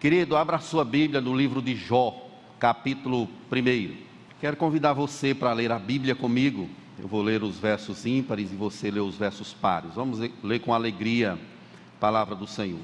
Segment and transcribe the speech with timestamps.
[0.00, 2.26] Querido, abra sua Bíblia no livro de Jó,
[2.58, 3.94] capítulo 1.
[4.40, 6.70] Quero convidar você para ler a Bíblia comigo.
[6.98, 9.90] Eu vou ler os versos ímpares e você lê os versos pares.
[9.94, 12.80] Vamos ler com alegria a palavra do Senhor.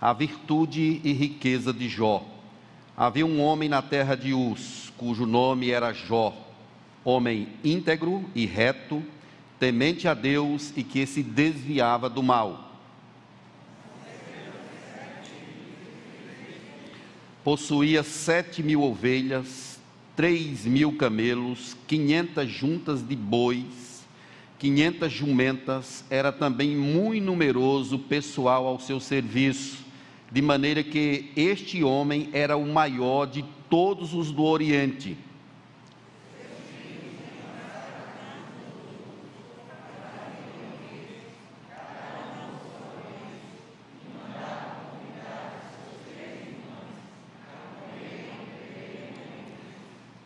[0.00, 2.24] A virtude e riqueza de Jó.
[2.96, 6.34] Havia um homem na terra de Uz, cujo nome era Jó,
[7.04, 9.02] homem íntegro e reto,
[9.60, 12.71] temente a Deus e que se desviava do mal
[17.44, 19.80] possuía sete mil ovelhas,
[20.16, 24.04] três mil camelos, quinhentas juntas de bois,
[24.58, 29.78] quinhentas jumentas, era também muito numeroso pessoal ao seu serviço,
[30.30, 35.16] de maneira que este homem era o maior de todos os do Oriente.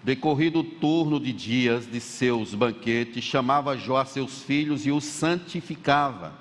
[0.06, 5.02] Decorrido o turno de dias de seus banquetes, chamava Jó a seus filhos e os
[5.02, 6.32] santificava.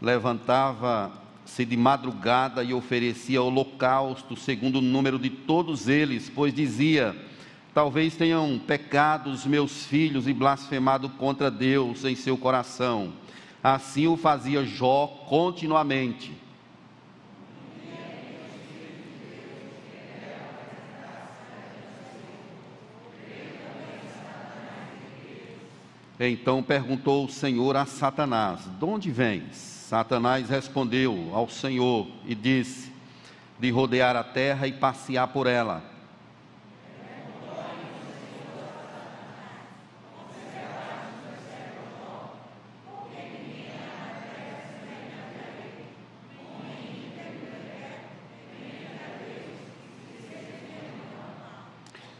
[0.00, 7.16] Levantava-se de madrugada e oferecia holocausto, segundo o número de todos eles, pois dizia:
[7.74, 13.12] Talvez tenham pecado os meus filhos e blasfemado contra Deus em seu coração.
[13.60, 16.43] Assim o fazia Jó continuamente.
[26.18, 29.56] Então perguntou o Senhor a Satanás: De onde vens?
[29.56, 32.92] Satanás respondeu ao Senhor e disse:
[33.58, 35.93] De rodear a terra e passear por ela.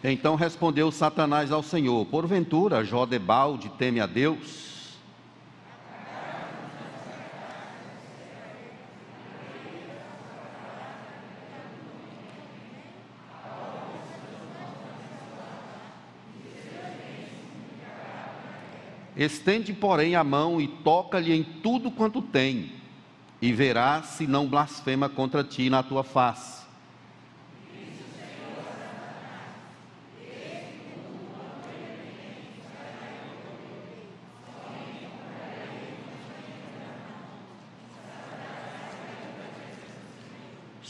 [0.07, 4.75] Então respondeu Satanás ao Senhor: Porventura, Jó de balde teme a Deus?
[19.17, 22.73] Estende, porém, a mão e toca-lhe em tudo quanto tem,
[23.41, 26.64] e verás se não blasfema contra ti na tua face.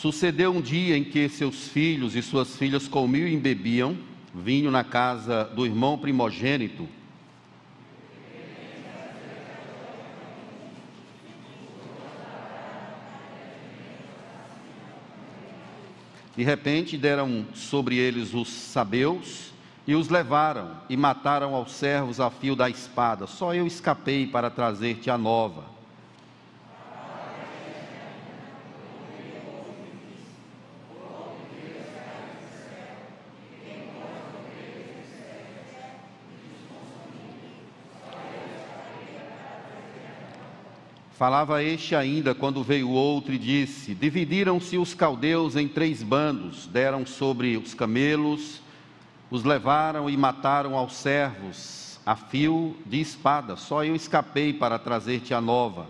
[0.05, 3.97] Sucedeu um dia em que seus filhos e suas filhas comiam e bebiam
[4.35, 6.87] vinho na casa do irmão primogênito.
[16.37, 19.55] De repente deram sobre eles os sabeus
[19.87, 23.27] e os levaram e mataram aos servos a fio da espada.
[23.27, 25.74] Só eu escapei para trazer-te a nova.
[41.15, 47.07] Falava este ainda quando veio outro e disse: Dividiram-se os caldeus em três bandos, deram
[47.07, 48.61] sobre os camelos,
[49.31, 53.57] os levaram e mataram aos servos a fio de espada.
[53.57, 55.87] Só eu escapei para trazer-te a nova.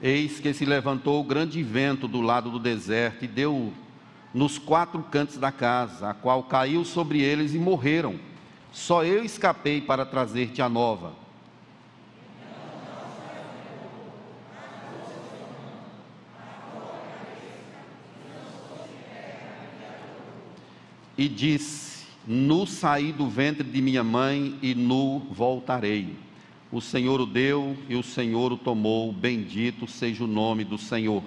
[0.00, 3.72] Eis que se levantou grande vento do lado do deserto e deu
[4.32, 8.18] nos quatro cantos da casa, a qual caiu sobre eles e morreram.
[8.72, 11.12] Só eu escapei para trazer-te a nova.
[21.16, 26.27] E disse: Nu saí do ventre de minha mãe e nu voltarei.
[26.70, 31.22] O Senhor o deu e o Senhor o tomou, bendito seja o nome do Senhor.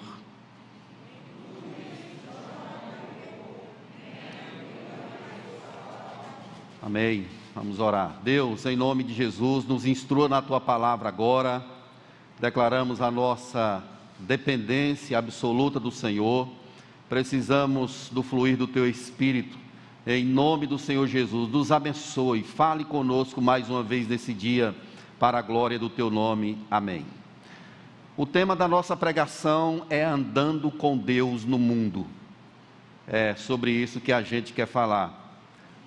[6.80, 7.26] Amém.
[7.56, 8.20] Vamos orar.
[8.24, 11.66] Deus, em nome de Jesus, nos instrua na tua palavra agora.
[12.40, 13.84] Declaramos a nossa
[14.20, 16.48] dependência absoluta do Senhor.
[17.10, 19.58] Precisamos do fluir do teu espírito.
[20.06, 22.44] Em nome do Senhor Jesus, nos abençoe.
[22.44, 24.76] Fale conosco mais uma vez nesse dia
[25.22, 26.58] para a glória do teu nome.
[26.72, 27.06] Amém.
[28.18, 32.08] O tema da nossa pregação é andando com Deus no mundo.
[33.06, 35.38] É sobre isso que a gente quer falar.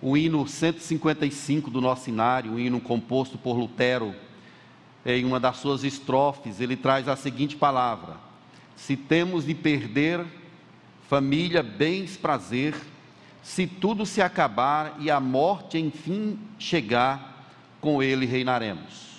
[0.01, 4.15] o hino 155 do nosso cenário, um hino composto por Lutero,
[5.05, 8.15] em uma das suas estrofes, ele traz a seguinte palavra:
[8.77, 10.25] Se temos de perder
[11.09, 12.77] família, bens, prazer,
[13.43, 17.51] se tudo se acabar e a morte enfim chegar,
[17.81, 19.14] com ele reinaremos.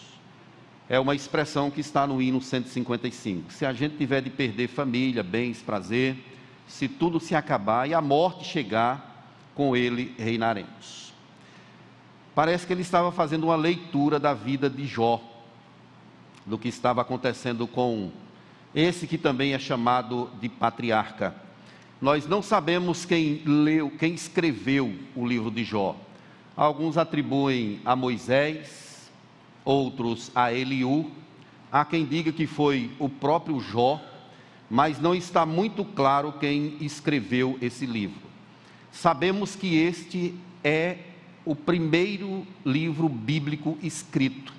[0.88, 3.52] É uma expressão que está no hino 155.
[3.52, 6.16] Se a gente tiver de perder família, bens, prazer,
[6.68, 9.16] se tudo se acabar e a morte chegar,
[9.56, 11.14] com ele reinaremos.
[12.36, 15.22] Parece que ele estava fazendo uma leitura da vida de Jó,
[16.46, 18.12] do que estava acontecendo com
[18.76, 21.34] esse que também é chamado de patriarca.
[22.02, 25.96] Nós não sabemos quem leu, quem escreveu o livro de Jó.
[26.56, 28.85] Alguns atribuem a Moisés,
[29.66, 31.12] outros a Eliú.
[31.72, 34.00] Há quem diga que foi o próprio Jó,
[34.70, 38.22] mas não está muito claro quem escreveu esse livro.
[38.92, 40.34] Sabemos que este
[40.64, 41.00] é
[41.44, 44.54] o primeiro livro bíblico escrito.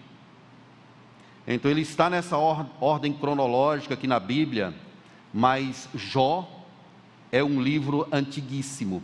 [1.46, 4.74] Então ele está nessa ordem cronológica aqui na Bíblia,
[5.32, 6.66] mas Jó
[7.30, 9.02] é um livro antiguíssimo.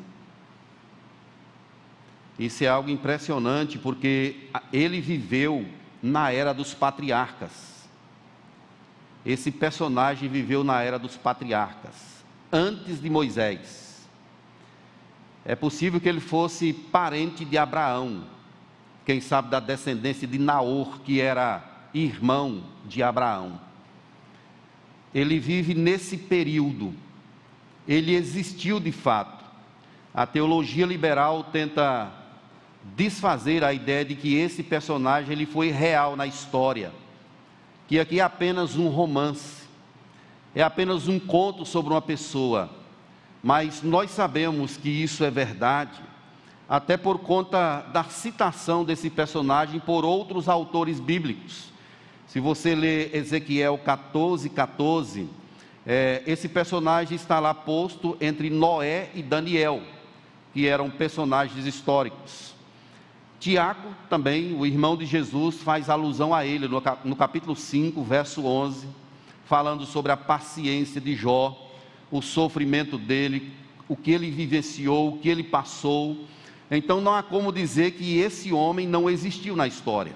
[2.39, 5.65] Isso é algo impressionante porque ele viveu
[6.03, 7.89] na era dos patriarcas.
[9.25, 14.09] Esse personagem viveu na era dos patriarcas, antes de Moisés.
[15.45, 18.25] É possível que ele fosse parente de Abraão,
[19.07, 21.63] quem sabe da descendência de Naor, que era
[21.95, 23.61] irmão de Abraão.
[25.15, 26.95] Ele vive nesse período
[27.87, 29.45] ele existiu de fato.
[30.15, 32.13] A teologia liberal tenta
[32.96, 36.93] desfazer a ideia de que esse personagem ele foi real na história,
[37.88, 39.62] que aqui é apenas um romance,
[40.55, 42.70] é apenas um conto sobre uma pessoa.
[43.43, 46.00] Mas nós sabemos que isso é verdade,
[46.69, 51.73] até por conta da citação desse personagem por outros autores bíblicos.
[52.26, 55.29] Se você ler Ezequiel 14, 14,
[55.84, 59.82] é, esse personagem está lá posto entre Noé e Daniel,
[60.55, 62.55] que eram personagens históricos.
[63.43, 68.87] Tiago, também, o irmão de Jesus, faz alusão a ele no, capítulo 5, verso 11,
[69.47, 71.69] falando sobre a paciência de Jó,
[72.09, 73.53] o sofrimento dele,
[73.89, 76.25] o que ele vivenciou, o que ele passou.
[76.71, 80.15] Então não há como dizer que esse homem não existiu na história.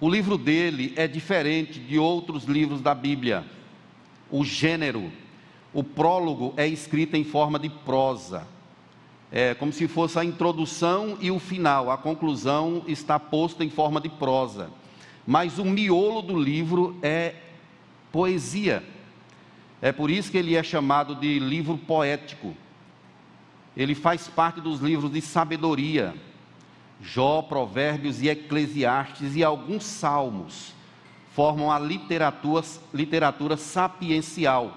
[0.00, 3.44] O livro dele é diferente de outros livros da Bíblia
[4.30, 5.10] o gênero.
[5.74, 8.46] O prólogo é escrito em forma de prosa,
[9.32, 14.00] é como se fosse a introdução e o final, a conclusão está posta em forma
[14.00, 14.70] de prosa.
[15.26, 17.34] Mas o miolo do livro é
[18.10, 18.82] poesia.
[19.80, 22.54] É por isso que ele é chamado de livro poético.
[23.76, 26.14] Ele faz parte dos livros de sabedoria.
[27.00, 30.74] Jó, Provérbios e Eclesiastes e alguns salmos
[31.32, 34.76] formam a literatura, literatura sapiencial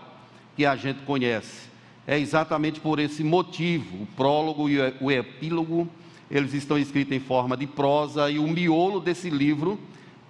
[0.55, 1.72] que a gente conhece.
[2.05, 5.87] É exatamente por esse motivo, o prólogo e o epílogo,
[6.29, 9.79] eles estão escritos em forma de prosa e o miolo desse livro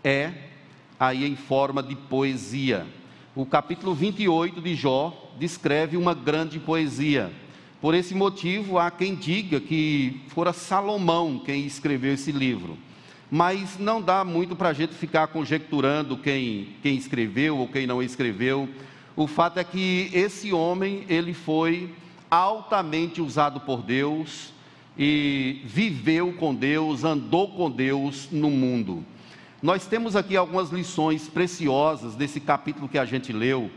[0.03, 0.31] é
[0.99, 2.85] aí em forma de poesia.
[3.35, 7.31] O capítulo 28 de Jó descreve uma grande poesia.
[7.81, 12.77] Por esse motivo, há quem diga que fora Salomão quem escreveu esse livro
[13.35, 18.03] mas não dá muito para a gente ficar conjecturando quem, quem escreveu ou quem não
[18.03, 18.69] escreveu.
[19.15, 21.93] O fato é que esse homem, ele foi
[22.29, 24.51] altamente usado por Deus
[24.97, 29.03] e viveu com Deus, andou com Deus no mundo.
[29.61, 33.69] Nós temos aqui algumas lições preciosas desse capítulo que a gente leu,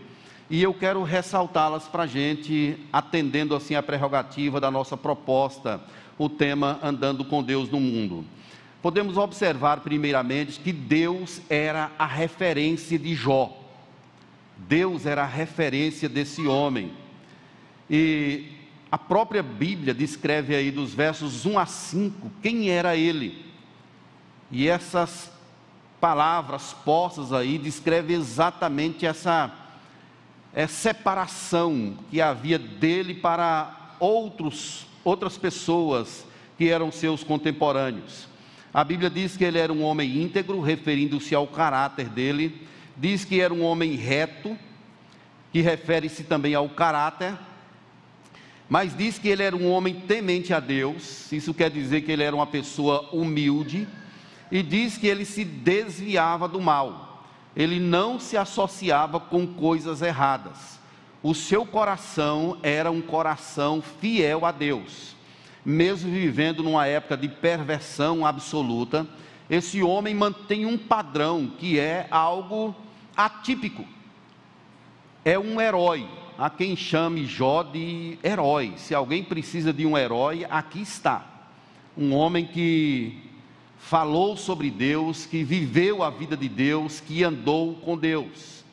[0.48, 5.80] e eu quero ressaltá-las para a gente, atendendo assim a prerrogativa da nossa proposta,
[6.18, 8.24] o tema Andando com Deus no Mundo
[8.86, 13.65] podemos observar, primeiramente, que Deus era a referência de Jó.
[14.56, 16.92] Deus era a referência desse homem.
[17.88, 18.52] E
[18.90, 23.44] a própria Bíblia descreve aí dos versos 1 a 5 quem era ele.
[24.50, 25.30] E essas
[26.00, 29.52] palavras postas aí descrevem exatamente essa,
[30.54, 38.28] essa separação que havia dele para outros, outras pessoas que eram seus contemporâneos.
[38.72, 42.66] A Bíblia diz que ele era um homem íntegro, referindo-se ao caráter dele.
[42.96, 44.56] Diz que era um homem reto,
[45.52, 47.34] que refere-se também ao caráter.
[48.68, 51.30] Mas diz que ele era um homem temente a Deus.
[51.30, 53.86] Isso quer dizer que ele era uma pessoa humilde.
[54.50, 57.24] E diz que ele se desviava do mal.
[57.54, 60.78] Ele não se associava com coisas erradas.
[61.22, 65.16] O seu coração era um coração fiel a Deus.
[65.66, 69.04] mesmo vivendo numa época de perversão absoluta,
[69.50, 72.72] esse homem mantém um padrão que é algo
[73.16, 73.84] atípico.
[75.24, 76.08] É um herói,
[76.38, 78.74] a quem chame Jó de herói.
[78.76, 81.50] Se alguém precisa de um herói, aqui está.
[81.96, 83.18] Um homem que
[83.78, 88.64] falou sobre Deus, que viveu a vida de Deus, que andou com Deus.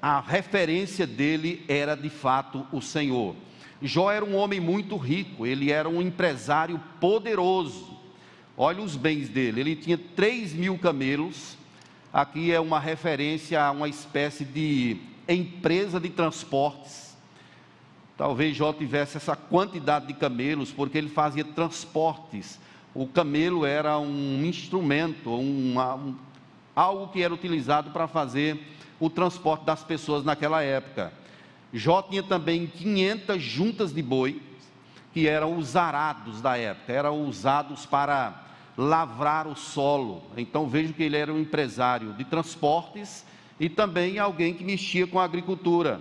[0.00, 3.36] A referência dele era de fato o Senhor.
[3.80, 7.98] Jó era um homem muito rico, ele era um empresário poderoso.
[8.56, 11.56] Olha os bens dele, ele tinha 3 mil camelos.
[12.12, 17.16] Aqui é uma referência a uma espécie de empresa de transportes.
[18.18, 22.60] Talvez Jó tivesse essa quantidade de camelos, porque ele fazia transportes.
[22.94, 26.14] O camelo era um instrumento, uma, um,
[26.76, 28.60] algo que era utilizado para fazer
[29.00, 31.10] o transporte das pessoas naquela época.
[31.72, 34.38] Jó tinha também 500 juntas de boi,
[35.14, 40.22] que eram os arados da época, eram usados para lavrar o solo.
[40.36, 43.24] Então vejo que ele era um empresário de transportes
[43.58, 46.00] e também alguém que mexia com a agricultura.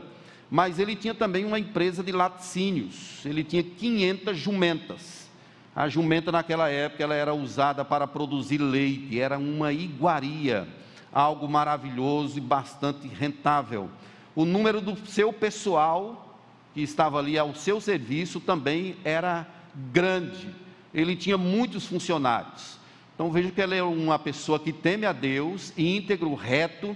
[0.49, 5.29] Mas ele tinha também uma empresa de laticínios, ele tinha 500 jumentas.
[5.73, 10.67] A jumenta naquela época ela era usada para produzir leite, era uma iguaria,
[11.13, 13.89] algo maravilhoso e bastante rentável.
[14.35, 16.37] O número do seu pessoal,
[16.73, 19.47] que estava ali ao seu serviço, também era
[19.93, 20.49] grande.
[20.93, 22.79] Ele tinha muitos funcionários.
[23.13, 26.95] Então vejo que ele é uma pessoa que teme a Deus, íntegro, reto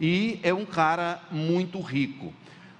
[0.00, 2.32] e é um cara muito rico.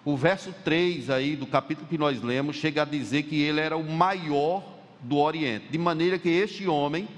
[0.05, 3.77] O verso 3 aí do capítulo que nós lemos chega a dizer que ele era
[3.77, 4.65] o maior
[5.01, 7.09] do Oriente, de maneira que este homem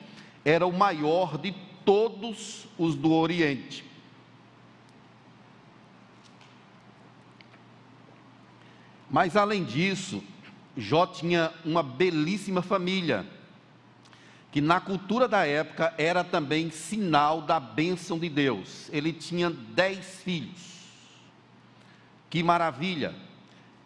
[0.45, 3.85] era o maior de todos os do Oriente.
[9.11, 10.23] Mas além disso,
[10.77, 13.27] Jó tinha uma belíssima família,
[14.59, 18.91] que na cultura da época era também sinal da bênção de Deus.
[18.93, 20.83] Ele tinha dez filhos.
[22.29, 23.15] Que maravilha!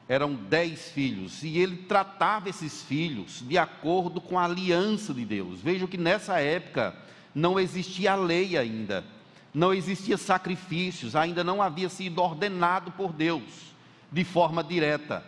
[0.09, 5.61] Eram dez filhos, e ele tratava esses filhos de acordo com a aliança de Deus.
[5.61, 6.97] Veja que nessa época
[7.35, 9.05] não existia lei ainda,
[9.53, 13.75] não existia sacrifícios, ainda não havia sido ordenado por Deus
[14.11, 15.23] de forma direta,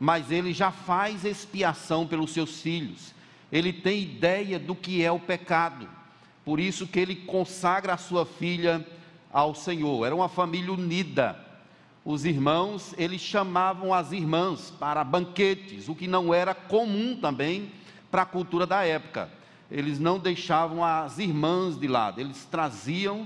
[0.00, 3.14] mas ele já faz expiação pelos seus filhos.
[3.50, 5.88] Ele tem ideia do que é o pecado.
[6.44, 8.86] Por isso que ele consagra a sua filha
[9.32, 10.06] ao Senhor.
[10.06, 11.38] Era uma família unida.
[12.04, 17.72] Os irmãos, eles chamavam as irmãs para banquetes, o que não era comum também
[18.10, 19.28] para a cultura da época.
[19.70, 23.24] Eles não deixavam as irmãs de lado, eles traziam,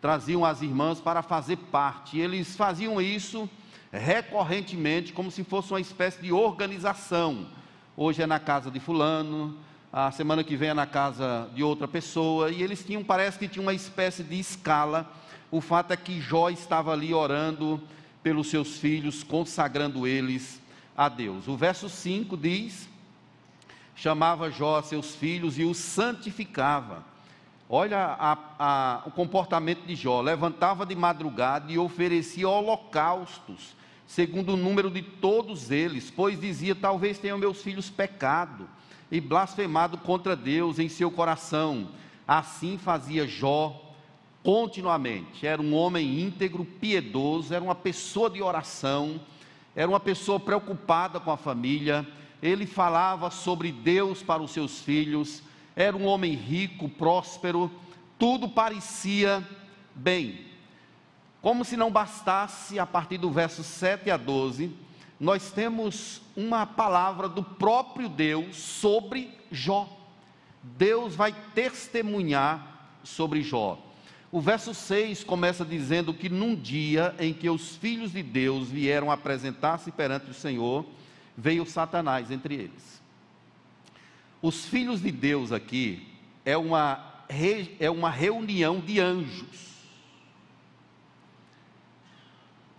[0.00, 2.18] traziam as irmãs para fazer parte.
[2.18, 3.50] Eles faziam isso
[3.92, 7.48] recorrentemente, como se fosse uma espécie de organização.
[7.96, 9.56] Hoje é na casa de fulano,
[9.92, 13.46] a semana que vem é na casa de outra pessoa, e eles tinham, parece que
[13.46, 15.08] tinha uma espécie de escala.
[15.48, 17.80] O fato é que Jó estava ali orando
[18.20, 20.60] pelos seus filhos, consagrando eles
[20.96, 21.46] a Deus.
[21.46, 22.88] O verso 5 diz:
[23.94, 27.04] chamava Jó a seus filhos e os santificava.
[27.68, 34.56] Olha a, a, o comportamento de Jó: levantava de madrugada e oferecia holocaustos segundo o
[34.56, 38.68] número de todos eles, pois dizia: Talvez tenham meus filhos pecado
[39.10, 41.88] e blasfemado contra Deus em seu coração.
[42.26, 43.94] Assim fazia Jó
[44.42, 45.46] continuamente.
[45.46, 49.20] Era um homem íntegro, piedoso, era uma pessoa de oração,
[49.74, 52.06] era uma pessoa preocupada com a família.
[52.42, 55.42] Ele falava sobre Deus para os seus filhos,
[55.74, 57.70] era um homem rico, próspero,
[58.18, 59.42] tudo parecia
[59.94, 60.53] bem.
[61.44, 64.72] Como se não bastasse, a partir do verso 7 a 12,
[65.20, 69.86] nós temos uma palavra do próprio Deus sobre Jó.
[70.62, 73.78] Deus vai testemunhar sobre Jó.
[74.32, 79.10] O verso 6 começa dizendo que num dia em que os filhos de Deus vieram
[79.10, 80.86] apresentar-se perante o Senhor,
[81.36, 83.02] veio Satanás entre eles.
[84.40, 86.08] Os filhos de Deus aqui
[86.42, 87.22] é uma,
[87.78, 89.73] é uma reunião de anjos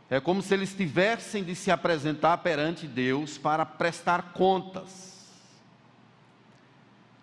[0.10, 5.16] É como se eles tivessem de se apresentar perante Deus para prestar contas.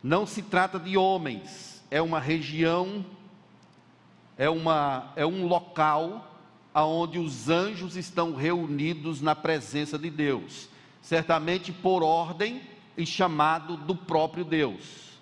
[0.03, 3.07] Não se trata de homens, é uma região,
[4.37, 6.29] é, uma, é um local
[6.75, 10.69] aonde os anjos estão reunidos na presença de Deus,
[11.01, 12.63] certamente por ordem
[12.97, 15.13] e chamado do próprio Deus.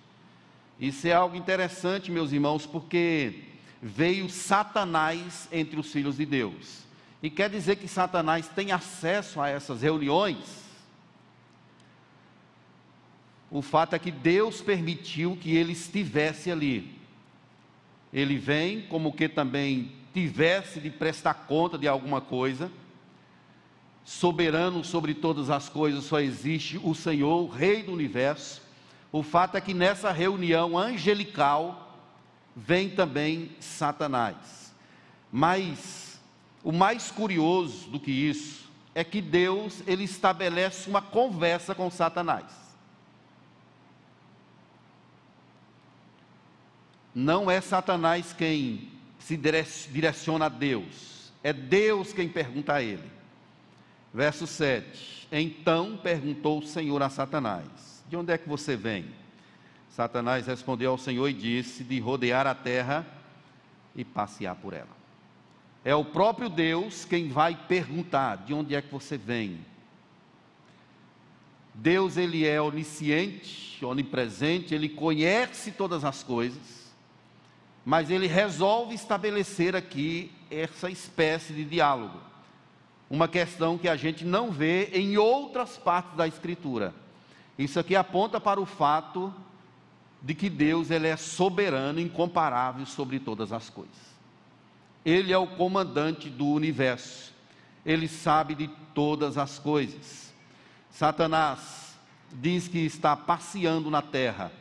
[0.78, 3.44] Isso é algo interessante, meus irmãos, porque
[3.82, 6.79] veio Satanás entre os filhos de Deus.
[7.22, 10.60] E quer dizer que Satanás tem acesso a essas reuniões?
[13.50, 16.98] O fato é que Deus permitiu que ele estivesse ali.
[18.12, 22.70] Ele vem como que também tivesse de prestar conta de alguma coisa.
[24.04, 28.62] Soberano sobre todas as coisas só existe o Senhor, o Rei do universo.
[29.12, 31.98] O fato é que nessa reunião angelical
[32.56, 34.72] vem também Satanás.
[35.30, 36.09] Mas
[36.62, 42.46] o mais curioso do que isso é que Deus ele estabelece uma conversa com Satanás.
[47.14, 53.10] Não é Satanás quem se direciona a Deus, é Deus quem pergunta a ele.
[54.12, 59.06] Verso 7: Então perguntou o Senhor a Satanás: De onde é que você vem?
[59.90, 63.06] Satanás respondeu ao Senhor e disse: De rodear a terra
[63.94, 64.99] e passear por ela.
[65.84, 69.64] É o próprio Deus quem vai perguntar: De onde é que você vem?
[71.74, 76.80] Deus, ele é onisciente, onipresente, ele conhece todas as coisas
[77.84, 82.18] mas ele resolve estabelecer aqui essa espécie de diálogo.
[83.08, 86.94] Uma questão que a gente não vê em outras partes da Escritura.
[87.58, 89.34] Isso aqui aponta para o fato
[90.22, 94.09] de que Deus ele é soberano, incomparável sobre todas as coisas.
[95.04, 97.32] Ele é o comandante do universo.
[97.84, 100.32] Ele sabe de todas as coisas.
[100.90, 101.96] Satanás
[102.32, 104.52] diz que está passeando na terra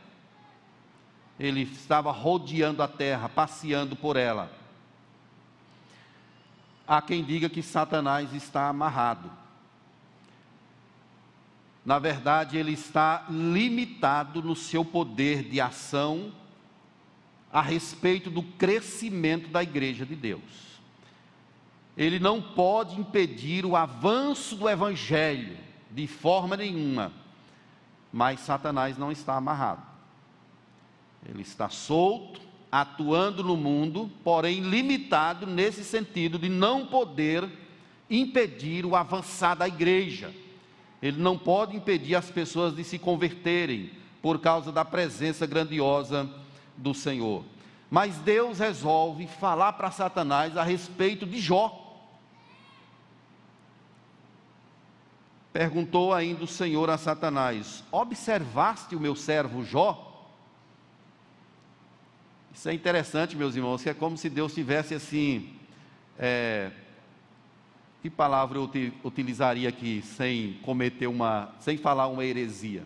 [1.40, 4.52] ele estava rodeando a terra, passeando por ela.
[6.86, 9.30] Há quem diga que Satanás está amarrado.
[11.82, 16.30] Na verdade, ele está limitado no seu poder de ação
[17.52, 20.70] a respeito do crescimento da igreja de Deus.
[21.96, 25.56] Ele não pode impedir o avanço do evangelho
[25.90, 27.12] de forma nenhuma,
[28.12, 29.82] mas Satanás não está amarrado.
[31.28, 32.40] Ele está solto,
[32.70, 37.50] atuando no mundo, porém limitado nesse sentido de não poder
[38.08, 40.32] impedir o avançar da igreja.
[41.02, 43.90] Ele não pode impedir as pessoas de se converterem
[44.22, 46.30] por causa da presença grandiosa
[46.80, 47.44] do Senhor.
[47.90, 51.86] Mas Deus resolve falar para Satanás a respeito de Jó.
[55.52, 60.06] Perguntou ainda o Senhor a Satanás: Observaste o meu servo Jó?
[62.54, 65.54] Isso é interessante, meus irmãos, que é como se Deus tivesse assim.
[66.18, 66.70] É,
[68.02, 68.70] que palavra eu
[69.04, 71.52] utilizaria aqui sem cometer uma.
[71.58, 72.84] sem falar uma heresia?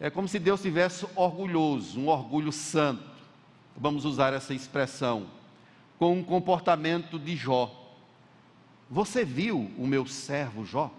[0.00, 3.17] É como se Deus tivesse orgulhoso, um orgulho santo.
[3.78, 5.26] Vamos usar essa expressão.
[5.98, 7.74] Com um comportamento de Jó.
[8.90, 10.90] Você viu o meu servo Jó?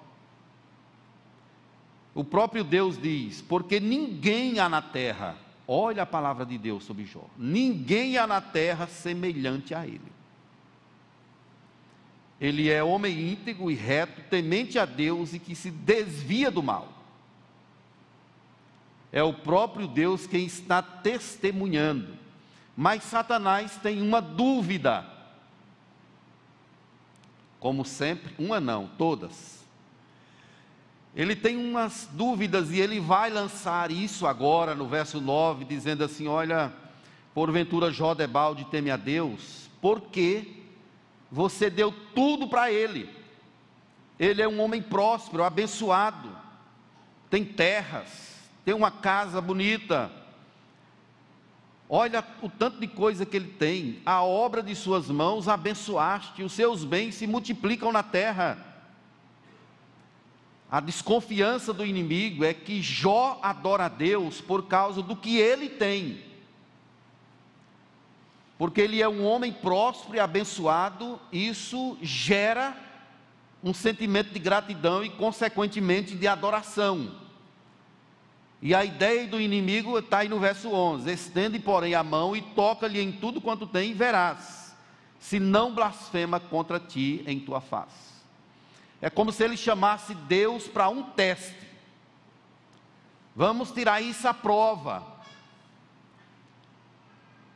[2.14, 5.38] O próprio Deus diz: porque ninguém há na terra
[5.72, 7.26] Olha a palavra de Deus sobre Jó.
[7.38, 10.12] Ninguém há na terra semelhante a ele.
[12.42, 16.92] Ele é homem íntegro e reto, temente a Deus e que se desvia do mal.
[19.12, 22.18] É o próprio Deus quem está testemunhando.
[22.80, 25.06] Mas Satanás tem uma dúvida.
[27.60, 29.60] Como sempre, uma não, todas
[31.16, 36.28] ele tem umas dúvidas e ele vai lançar isso agora no verso 9, dizendo assim:
[36.28, 36.72] Olha,
[37.34, 40.64] porventura Jó debalde teme a Deus, porque
[41.32, 43.10] você deu tudo para ele.
[44.20, 46.30] Ele é um homem próspero, abençoado,
[47.30, 50.12] tem terras, tem uma casa bonita.
[51.92, 56.54] Olha o tanto de coisa que ele tem, a obra de suas mãos abençoaste, os
[56.54, 58.64] seus bens se multiplicam na terra.
[60.70, 65.68] A desconfiança do inimigo é que Jó adora a Deus por causa do que ele
[65.68, 66.24] tem.
[68.56, 72.78] Porque ele é um homem próspero e abençoado, isso gera
[73.64, 77.29] um sentimento de gratidão e, consequentemente, de adoração.
[78.62, 82.42] E a ideia do inimigo está aí no verso 11: Estende, porém, a mão e
[82.42, 84.76] toca-lhe em tudo quanto tem, e verás,
[85.20, 88.10] se não blasfema contra ti em tua face.
[89.02, 91.56] É como se ele chamasse Deus para um teste.
[93.34, 95.20] Vamos tirar isso à prova.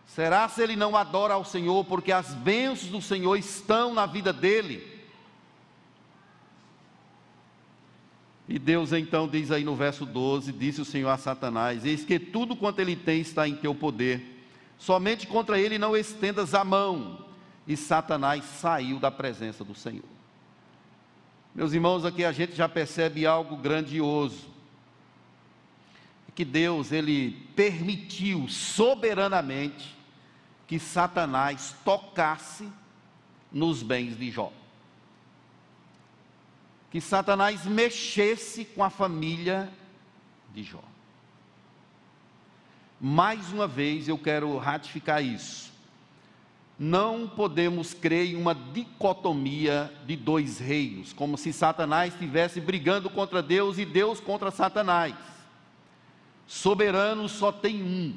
[0.08, 4.32] Será se ele não adora ao Senhor porque as bênçãos do Senhor estão na vida
[4.32, 4.92] dele?
[8.47, 12.19] E Deus então diz aí no verso 12: Disse o Senhor a Satanás: Eis que
[12.19, 14.45] tudo quanto ele tem está em teu poder,
[14.77, 17.25] somente contra ele não estendas a mão.
[17.65, 20.03] E Satanás saiu da presença do Senhor.
[21.56, 24.51] Meus irmãos, aqui a gente já percebe algo grandioso.
[26.36, 29.95] que Deus ele permitiu soberanamente
[30.65, 32.67] que Satanás tocasse
[33.51, 34.51] nos bens de Jó.
[36.93, 39.67] Que Satanás mexesse com a família
[40.53, 40.84] de Jó.
[43.01, 45.73] Mais uma vez eu quero ratificar isso.
[46.77, 53.41] Não podemos crer em uma dicotomia de dois reinos, como se Satanás estivesse brigando contra
[53.41, 55.15] Deus e Deus contra Satanás.
[56.45, 58.15] Soberano só tem um,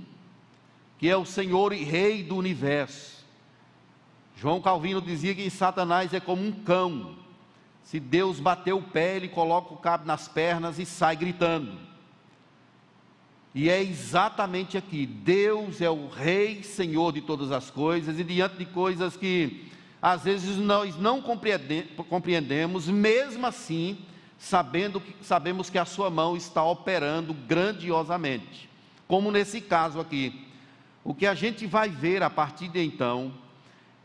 [0.99, 3.25] que é o Senhor e Rei do universo.
[4.37, 7.25] João Calvino dizia que Satanás é como um cão.
[7.87, 11.79] Se Deus bater o pé, ele coloca o cabo nas pernas e sai gritando.
[13.55, 18.57] E é exatamente aqui: Deus é o Rei, Senhor de todas as coisas, e diante
[18.57, 19.71] de coisas que
[20.03, 23.99] às vezes nós não compreendemos, mesmo assim,
[24.37, 28.69] sabendo que, sabemos que a Sua mão está operando grandiosamente.
[29.07, 30.45] Como nesse caso aqui.
[31.05, 33.33] O que a gente vai ver a partir de então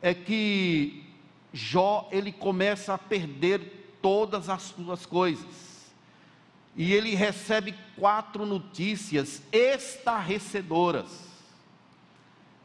[0.03, 1.10] é que
[1.53, 5.91] Jó ele começa a perder todas as suas coisas.
[6.75, 11.29] E ele recebe quatro notícias estarrecedoras.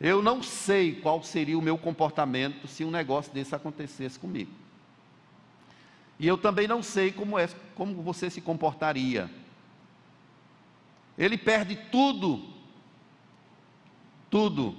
[0.01, 4.53] Eu não sei qual seria o meu comportamento se um negócio desse acontecesse comigo.
[6.19, 9.31] E eu também não sei como, é, como você se comportaria.
[11.19, 12.57] Ele perde tudo
[14.31, 14.75] tudo.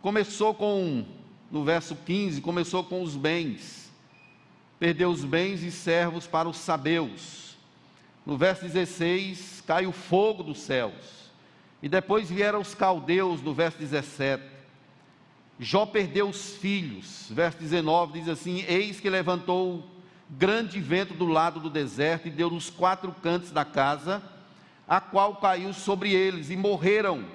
[0.00, 1.04] Começou com,
[1.50, 3.90] no verso 15, começou com os bens.
[4.78, 7.56] Perdeu os bens e servos para os sabeus.
[8.24, 11.30] No verso 16, cai o fogo dos céus.
[11.82, 14.42] E depois vieram os caldeus, no verso 17.
[15.58, 17.26] Jó perdeu os filhos.
[17.30, 19.84] Verso 19 diz assim: Eis que levantou
[20.30, 24.22] grande vento do lado do deserto e deu nos quatro cantos da casa,
[24.86, 27.26] a qual caiu sobre eles, e morreram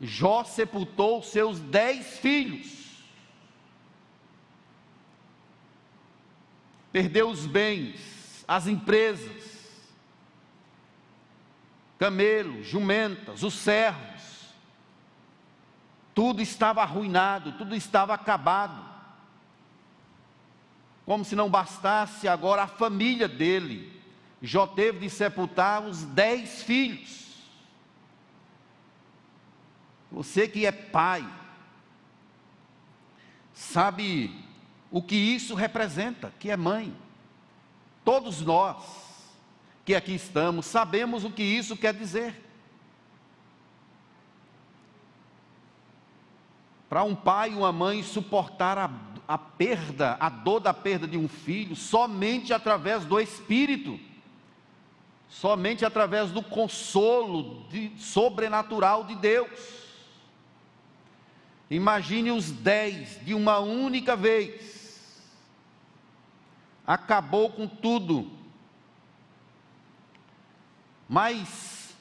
[0.00, 2.85] Jó sepultou seus dez filhos,
[6.96, 9.44] perdeu os bens, as empresas,
[11.98, 14.54] camelos, jumentas, os servos,
[16.14, 18.82] tudo estava arruinado, tudo estava acabado.
[21.04, 24.00] Como se não bastasse agora a família dele,
[24.40, 27.42] Jó teve de sepultar os dez filhos.
[30.10, 31.28] Você que é pai,
[33.52, 34.45] sabe
[34.90, 36.94] o que isso representa, que é mãe.
[38.04, 39.06] Todos nós
[39.84, 42.42] que aqui estamos sabemos o que isso quer dizer.
[46.88, 48.90] Para um pai e uma mãe suportar a,
[49.28, 53.98] a perda, a dor da perda de um filho, somente através do Espírito,
[55.28, 59.50] somente através do consolo de, sobrenatural de Deus.
[61.70, 64.75] Imagine os dez de uma única vez.
[66.86, 68.30] Acabou com tudo.
[71.08, 71.94] Mas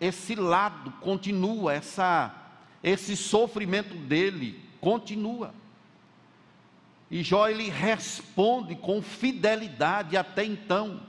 [0.00, 2.34] esse lado continua, essa,
[2.82, 5.52] esse sofrimento dele continua.
[7.10, 11.00] E Jó ele responde com fidelidade até então.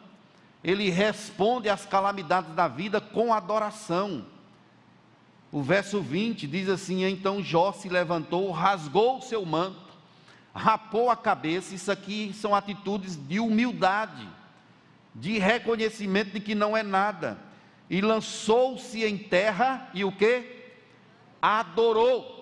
[0.64, 4.26] Ele responde às calamidades da vida com adoração.
[5.52, 9.91] O verso 20 diz assim: Então Jó se levantou, rasgou o seu manto,
[10.54, 11.76] rapou a cabeça.
[11.76, 14.28] Isso aqui são atitudes de humildade,
[15.14, 17.38] de reconhecimento de que não é nada.
[17.90, 20.62] E lançou-se em terra e o que?
[21.42, 22.40] Adorou.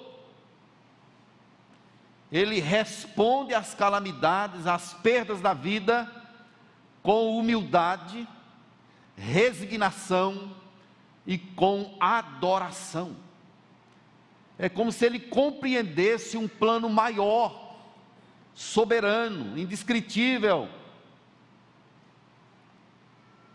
[2.32, 6.10] Ele responde às calamidades, às perdas da vida,
[7.02, 8.28] com humildade,
[9.18, 10.56] resignação,
[11.30, 13.16] e com adoração.
[14.58, 17.59] É como se ele compreendesse um plano maior,
[18.54, 20.68] soberano, indescritível.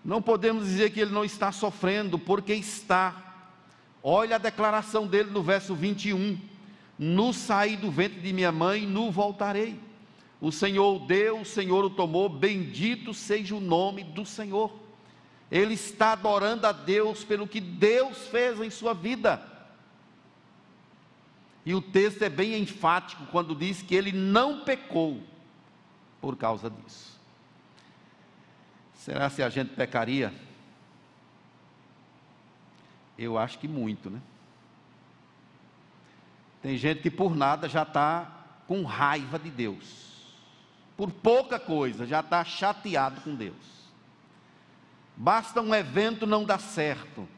[0.04, 3.50] Não podemos dizer que ele não está sofrendo, porque está.
[4.02, 6.38] Olha a declaração dele no verso 21.
[6.98, 9.80] No saí do ventre de minha mãe, no voltarei.
[10.40, 14.84] O Senhor o deu, o Senhor o tomou, bendito seja o nome do Senhor
[15.54, 19.40] ele está adorando a Deus pelo que Deus fez em sua vida.
[21.66, 25.22] E o texto é bem enfático quando diz que ele não pecou
[26.20, 27.18] por causa disso.
[28.94, 30.32] Será se a gente pecaria?
[33.18, 34.20] Eu acho que muito, né?
[36.60, 38.30] Tem gente que por nada já está
[38.66, 40.34] com raiva de Deus.
[40.96, 43.84] Por pouca coisa já está chateado com Deus.
[45.16, 47.28] Basta um evento não dar certo.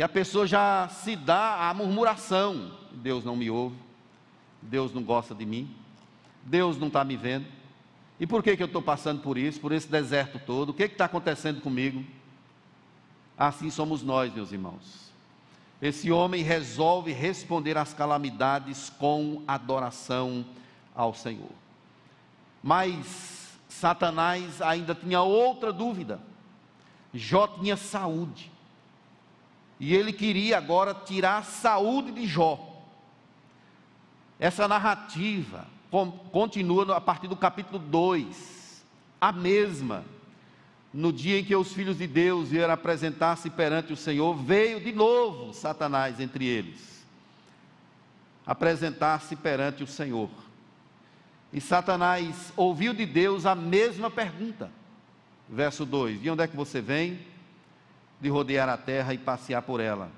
[0.00, 3.76] Que a pessoa já se dá à murmuração: Deus não me ouve,
[4.62, 5.76] Deus não gosta de mim,
[6.42, 7.44] Deus não está me vendo.
[8.18, 10.70] E por que, que eu estou passando por isso, por esse deserto todo?
[10.70, 12.02] O que está acontecendo comigo?
[13.36, 15.12] Assim somos nós, meus irmãos.
[15.82, 20.46] Esse homem resolve responder às calamidades com adoração
[20.94, 21.52] ao Senhor.
[22.62, 26.22] Mas Satanás ainda tinha outra dúvida.
[27.12, 28.50] Jó tinha saúde.
[29.80, 32.84] E ele queria agora tirar a saúde de Jó.
[34.38, 35.66] Essa narrativa
[36.30, 38.84] continua a partir do capítulo 2,
[39.18, 40.04] a mesma.
[40.92, 44.92] No dia em que os filhos de Deus vieram apresentar-se perante o Senhor, veio de
[44.92, 47.06] novo Satanás entre eles,
[48.44, 50.28] apresentar-se perante o Senhor.
[51.52, 54.70] E Satanás ouviu de Deus a mesma pergunta.
[55.48, 57.29] Verso 2: De onde é que você vem?
[58.20, 60.10] De rodear a terra e passear por ela.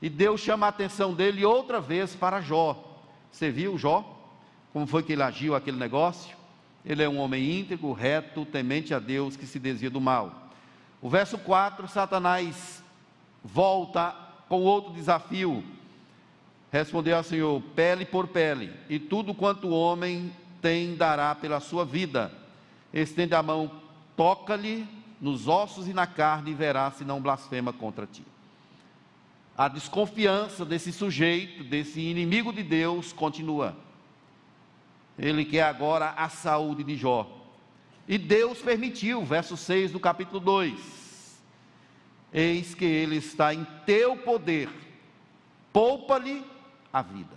[0.00, 2.84] E Deus chama a atenção dele outra vez para Jó.
[3.30, 4.16] Você viu Jó?
[4.72, 6.36] Como foi que ele agiu aquele negócio?
[6.84, 10.48] Ele é um homem íntegro, reto, temente a Deus, que se desvia do mal.
[11.02, 12.82] O verso 4, Satanás
[13.42, 14.14] volta
[14.48, 15.64] com outro desafio.
[16.70, 21.84] Respondeu ao Senhor: pele por pele, e tudo quanto o homem tem dará pela sua
[21.84, 22.32] vida.
[22.92, 23.70] Estende a mão,
[24.16, 24.86] toca-lhe
[25.20, 28.24] nos ossos e na carne, e verá se não blasfema contra ti.
[29.56, 33.76] A desconfiança desse sujeito, desse inimigo de Deus, continua.
[35.18, 37.28] Ele quer agora a saúde de Jó.
[38.06, 41.40] E Deus permitiu, verso 6 do capítulo 2:
[42.32, 44.70] Eis que ele está em teu poder,
[45.72, 46.44] poupa-lhe
[46.92, 47.36] a vida.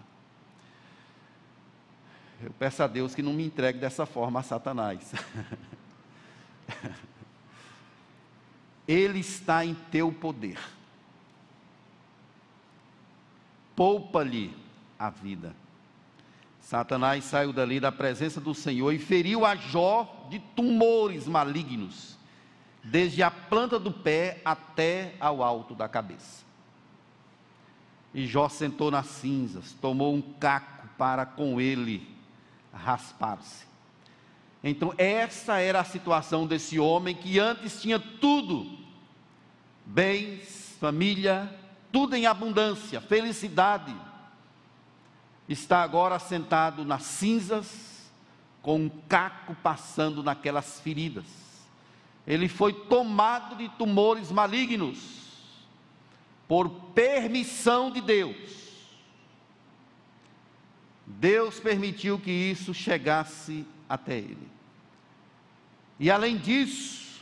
[2.44, 5.12] Eu peço a Deus que não me entregue dessa forma a Satanás.
[8.92, 10.60] ele está em teu poder.
[13.76, 14.54] Poupa-lhe
[15.00, 15.56] a vida.
[16.60, 22.18] Satanás saiu dali da presença do Senhor e feriu a Jó de tumores malignos,
[22.84, 26.44] desde a planta do pé até ao alto da cabeça.
[28.14, 32.08] E Jó sentou nas cinzas, tomou um caco para com ele
[32.74, 33.66] raspar-se.
[34.64, 38.81] Então, essa era a situação desse homem que antes tinha tudo:
[39.94, 41.54] bens, família,
[41.92, 43.94] tudo em abundância, felicidade
[45.50, 48.10] está agora sentado nas cinzas,
[48.62, 51.26] com um caco passando naquelas feridas.
[52.26, 55.20] Ele foi tomado de tumores malignos,
[56.48, 58.62] por permissão de Deus.
[61.06, 64.48] Deus permitiu que isso chegasse até ele.
[66.00, 67.22] E além disso,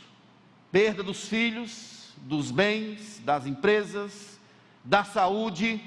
[0.70, 4.38] perda dos filhos, dos bens, das empresas,
[4.84, 5.80] da saúde,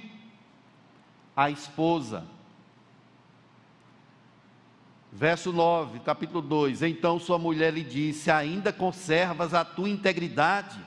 [1.36, 2.26] a esposa.
[5.12, 10.80] Verso 9, capítulo 2: Então sua mulher lhe disse: Ainda conservas a tua integridade?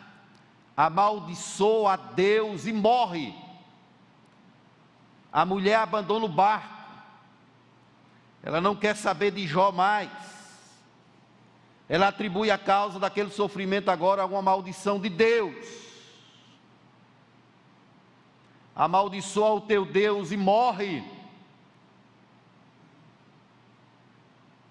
[0.77, 3.35] Amaldiçoa a Deus e morre.
[5.33, 6.75] A mulher abandona o barco,
[8.43, 10.36] ela não quer saber de Jó mais.
[11.89, 15.87] Ela atribui a causa daquele sofrimento agora a uma maldição de Deus
[18.77, 21.03] amaldiçoa o teu Deus e morre.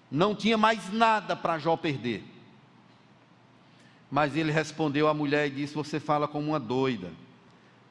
[0.08, 2.24] Não tinha mais nada para Jó perder.
[4.08, 7.10] Mas ele respondeu à mulher e disse: Você fala como uma doida.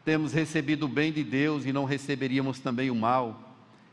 [0.06, 3.38] Temos recebido o bem de Deus e não receberíamos também o mal.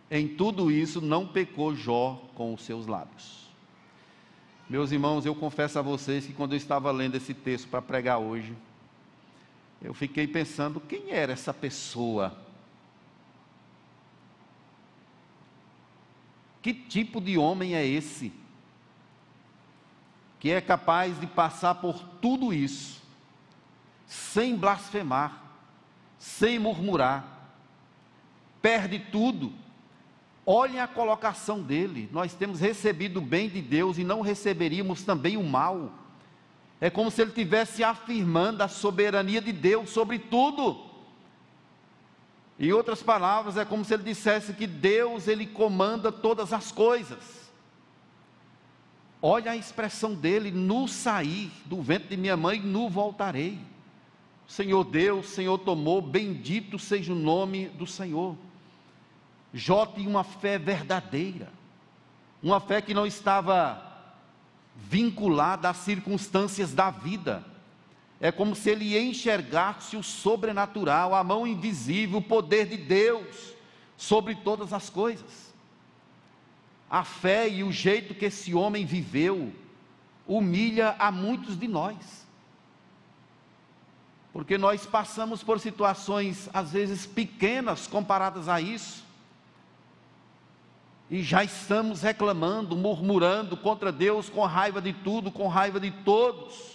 [0.09, 3.42] Em tudo isso não pecou Jó com os seus lábios.
[4.69, 8.19] Meus irmãos, eu confesso a vocês que quando eu estava lendo esse texto para pregar
[8.19, 8.57] hoje,
[9.83, 12.37] eu fiquei pensando quem era essa pessoa.
[16.63, 18.33] Que tipo de homem é esse?
[20.39, 23.03] Que é capaz de passar por tudo isso,
[24.07, 25.43] sem blasfemar,
[26.19, 27.51] sem murmurar,
[28.61, 29.53] perde tudo.
[30.45, 35.37] Olhem a colocação dele: nós temos recebido o bem de Deus e não receberíamos também
[35.37, 35.93] o mal.
[36.81, 40.91] É como se ele estivesse afirmando a soberania de Deus sobre tudo.
[42.59, 47.51] Em outras palavras, é como se ele dissesse que Deus ele comanda todas as coisas.
[49.21, 53.61] Olha a expressão dele: no sair do ventre de minha mãe, no voltarei.
[54.49, 58.37] Senhor Deus, Senhor tomou, bendito seja o nome do Senhor.
[59.53, 61.53] Jó tinha uma fé verdadeira,
[62.43, 63.93] uma fé que não estava
[64.75, 67.45] vinculada às circunstâncias da vida.
[68.19, 73.53] É como se ele enxergasse o sobrenatural, a mão invisível, o poder de Deus
[73.97, 75.53] sobre todas as coisas.
[76.89, 79.53] A fé e o jeito que esse homem viveu
[80.27, 82.23] humilha a muitos de nós.
[84.33, 89.05] Porque nós passamos por situações, às vezes pequenas, comparadas a isso,
[91.13, 96.73] e já estamos reclamando, murmurando contra Deus, com raiva de tudo, com raiva de todos.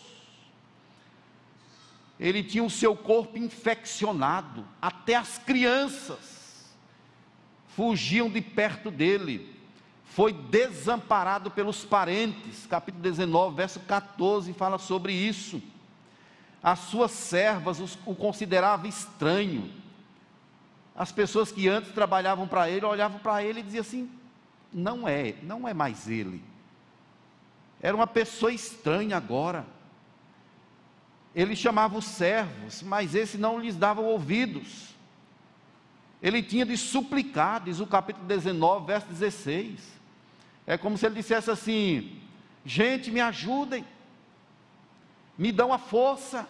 [2.19, 6.71] Ele tinha o seu corpo infeccionado, até as crianças
[7.69, 9.56] fugiam de perto dele.
[10.06, 15.60] Foi desamparado pelos parentes, capítulo 19, verso 14 fala sobre isso.
[16.62, 19.71] As suas servas o consideravam estranho.
[20.95, 24.16] As pessoas que antes trabalhavam para ele olhavam para ele e diziam assim:
[24.73, 26.43] não é, não é mais ele.
[27.82, 29.65] Era uma pessoa estranha agora.
[31.36, 34.95] Ele chamava os servos, mas esse não lhes dava ouvidos.
[36.21, 39.97] Ele tinha de suplicar, diz o capítulo 19, verso 16.
[40.65, 42.19] É como se ele dissesse assim:
[42.65, 43.86] gente, me ajudem,
[45.38, 46.47] me dão a força.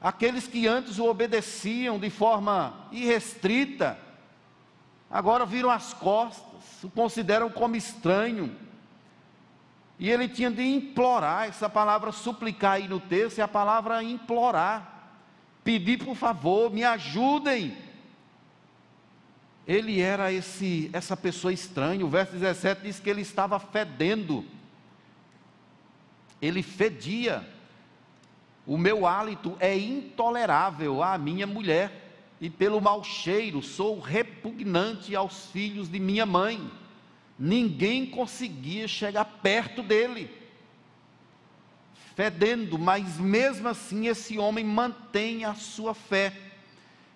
[0.00, 3.98] Aqueles que antes o obedeciam de forma irrestrita,
[5.10, 8.54] agora viram as costas, o consideram como estranho.
[9.98, 15.12] E ele tinha de implorar, essa palavra suplicar aí no texto é a palavra implorar,
[15.62, 17.76] pedir por favor, me ajudem.
[19.66, 24.44] Ele era esse, essa pessoa estranha, o verso 17 diz que ele estava fedendo,
[26.42, 27.48] ele fedia,
[28.66, 32.03] o meu hálito é intolerável à minha mulher
[32.40, 36.70] e pelo mau cheiro sou repugnante aos filhos de minha mãe.
[37.38, 40.30] Ninguém conseguia chegar perto dele,
[42.14, 46.32] fedendo, mas mesmo assim esse homem mantém a sua fé.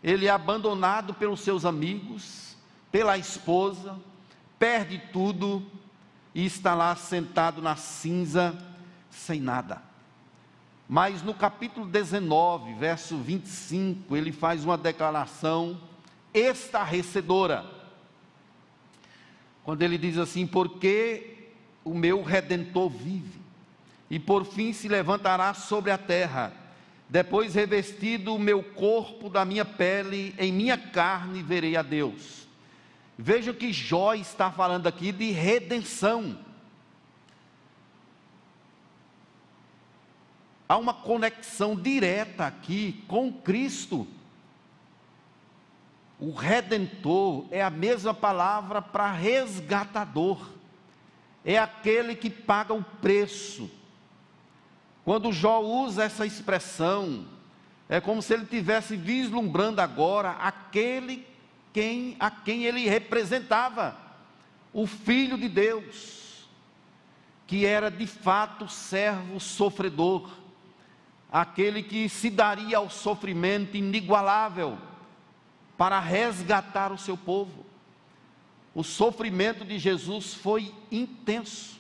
[0.03, 2.57] Ele é abandonado pelos seus amigos,
[2.91, 3.99] pela esposa,
[4.59, 5.65] perde tudo
[6.35, 8.57] e está lá sentado na cinza,
[9.11, 9.88] sem nada.
[10.89, 15.79] Mas no capítulo 19, verso 25, ele faz uma declaração
[16.33, 17.67] estarrecedora.
[19.63, 21.51] Quando ele diz assim: Porque
[21.85, 23.39] o meu redentor vive,
[24.09, 26.55] e por fim se levantará sobre a terra,
[27.07, 32.49] depois revestido o meu corpo da minha pele, em minha carne verei a Deus.
[33.19, 36.39] Veja que Jó está falando aqui de redenção.
[40.69, 44.07] Há uma conexão direta aqui com Cristo.
[46.21, 50.51] O redentor é a mesma palavra para resgatador,
[51.45, 53.71] é aquele que paga o preço.
[55.05, 57.25] Quando Jó usa essa expressão,
[57.89, 61.27] é como se ele estivesse vislumbrando agora aquele
[61.73, 63.97] quem, a quem ele representava,
[64.73, 66.49] o Filho de Deus,
[67.47, 70.29] que era de fato servo sofredor,
[71.31, 74.79] aquele que se daria ao sofrimento inigualável
[75.77, 77.67] para resgatar o seu povo.
[78.75, 81.79] O sofrimento de Jesus foi intenso.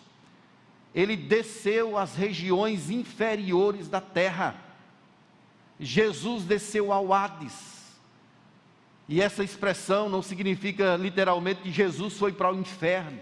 [0.94, 4.54] Ele desceu às regiões inferiores da terra.
[5.78, 7.78] Jesus desceu ao Hades.
[9.08, 13.20] E essa expressão não significa literalmente que Jesus foi para o inferno.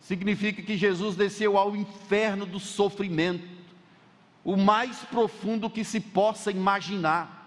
[0.00, 3.51] Significa que Jesus desceu ao inferno do sofrimento
[4.44, 7.40] o mais profundo que se possa imaginar,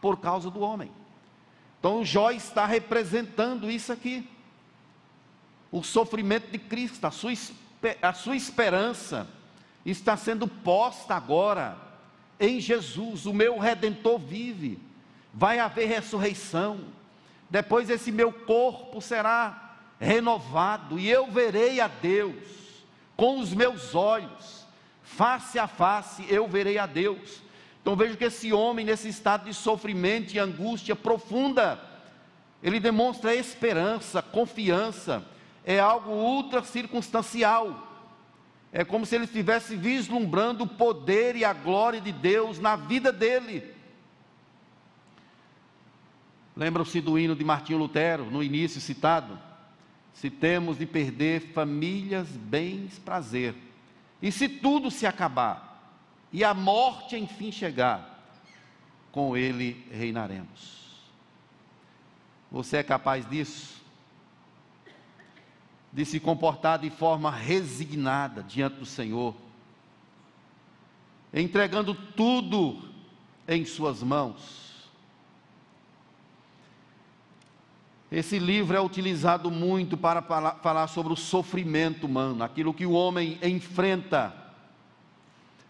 [0.00, 0.90] por causa do homem.
[1.78, 4.28] Então, Jó está representando isso aqui.
[5.70, 7.32] O sofrimento de Cristo, a sua,
[8.00, 9.28] a sua esperança
[9.84, 11.76] está sendo posta agora
[12.40, 13.26] em Jesus.
[13.26, 14.78] O meu redentor vive,
[15.32, 16.80] vai haver ressurreição.
[17.50, 22.36] Depois, esse meu corpo será renovado e eu verei a Deus
[23.16, 24.57] com os meus olhos
[25.08, 27.42] face a face eu verei a Deus.
[27.80, 31.82] Então vejo que esse homem, nesse estado de sofrimento e angústia profunda,
[32.62, 35.24] ele demonstra esperança, confiança,
[35.64, 37.86] é algo ultra circunstancial.
[38.70, 43.10] É como se ele estivesse vislumbrando o poder e a glória de Deus na vida
[43.10, 43.74] dele.
[46.54, 49.38] Lembram-se do hino de Martinho Lutero, no início citado?
[50.12, 53.54] Se temos de perder famílias, bens, prazer
[54.20, 55.68] e se tudo se acabar
[56.32, 58.16] e a morte enfim chegar,
[59.10, 60.78] com ele reinaremos.
[62.50, 63.78] Você é capaz disso?
[65.92, 69.34] De se comportar de forma resignada diante do Senhor,
[71.32, 72.88] entregando tudo
[73.46, 74.67] em Suas mãos.
[78.10, 83.38] Esse livro é utilizado muito para falar sobre o sofrimento humano, aquilo que o homem
[83.42, 84.34] enfrenta.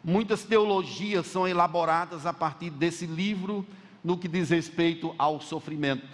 [0.05, 3.67] Muitas teologias são elaboradas a partir desse livro
[4.05, 6.07] no que diz respeito ao sofrimento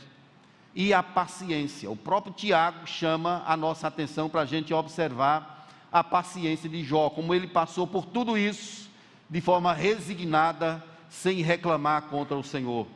[0.75, 1.91] e à paciência.
[1.91, 7.11] O próprio Tiago chama a nossa atenção para a gente observar a paciência de Jó,
[7.11, 8.91] como ele passou por tudo isso
[9.29, 12.87] de forma resignada, sem reclamar contra o Senhor.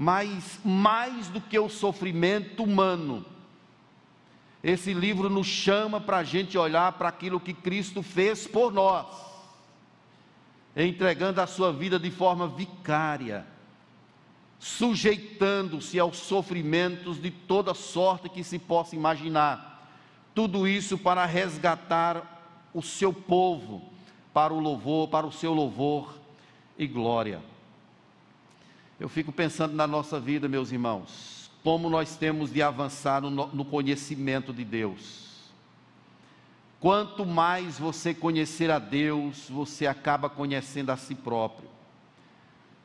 [0.00, 3.26] Mas mais do que o sofrimento humano,
[4.62, 9.06] esse livro nos chama para a gente olhar para aquilo que Cristo fez por nós,
[10.76, 13.44] entregando a sua vida de forma vicária,
[14.60, 19.90] sujeitando-se aos sofrimentos de toda sorte que se possa imaginar.
[20.32, 23.98] Tudo isso para resgatar o seu povo
[24.32, 26.14] para o louvor, para o seu louvor
[26.78, 27.42] e glória.
[29.00, 33.64] Eu fico pensando na nossa vida, meus irmãos, como nós temos de avançar no, no
[33.64, 35.52] conhecimento de Deus.
[36.80, 41.68] Quanto mais você conhecer a Deus, você acaba conhecendo a si próprio.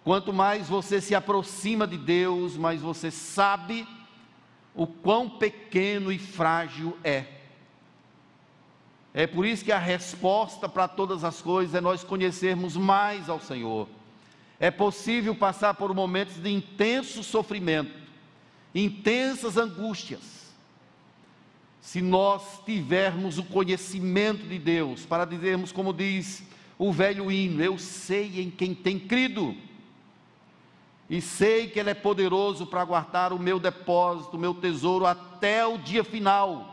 [0.04, 3.88] Quanto mais você se aproxima de Deus, mais você sabe
[4.76, 7.26] o quão pequeno e frágil é.
[9.16, 13.40] É por isso que a resposta para todas as coisas é nós conhecermos mais ao
[13.40, 13.88] Senhor
[14.60, 17.94] é possível passar por momentos de intenso sofrimento,
[18.74, 20.54] intensas angústias,
[21.82, 26.44] se nós tivermos o conhecimento de Deus, para dizermos, como diz
[26.78, 29.56] o velho hino: Eu sei em quem tem crido,
[31.10, 35.66] e sei que Ele é poderoso para guardar o meu depósito, o meu tesouro até
[35.66, 36.70] o dia final.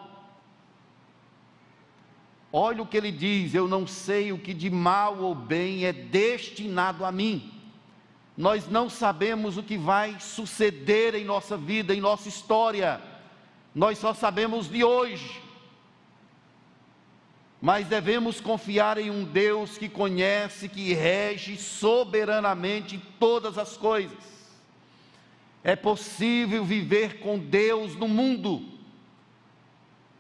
[2.52, 5.92] Olha o que ele diz: Eu não sei o que de mal ou bem é
[5.92, 7.59] destinado a mim
[8.40, 12.98] nós não sabemos o que vai suceder em nossa vida, em nossa história,
[13.74, 15.42] nós só sabemos de hoje.
[17.60, 24.24] Mas devemos confiar em um Deus que conhece, que rege soberanamente todas as coisas.
[25.62, 28.66] É possível viver com Deus no mundo.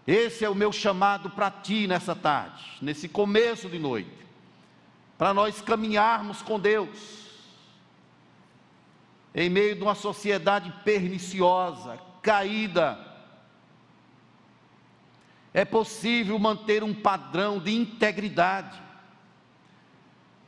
[0.06, 4.12] Esse é o meu chamado para ti nessa tarde, nesse começo de noite,
[5.16, 7.29] para nós caminharmos com Deus
[9.34, 12.98] em meio de uma sociedade perniciosa, caída,
[15.52, 18.80] é possível manter um padrão de integridade.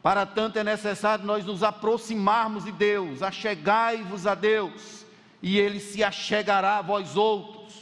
[0.02, 5.06] Para tanto é necessário nós nos aproximarmos de Deus, achegai-vos a Deus,
[5.40, 7.72] e Ele se achegará a vós outros.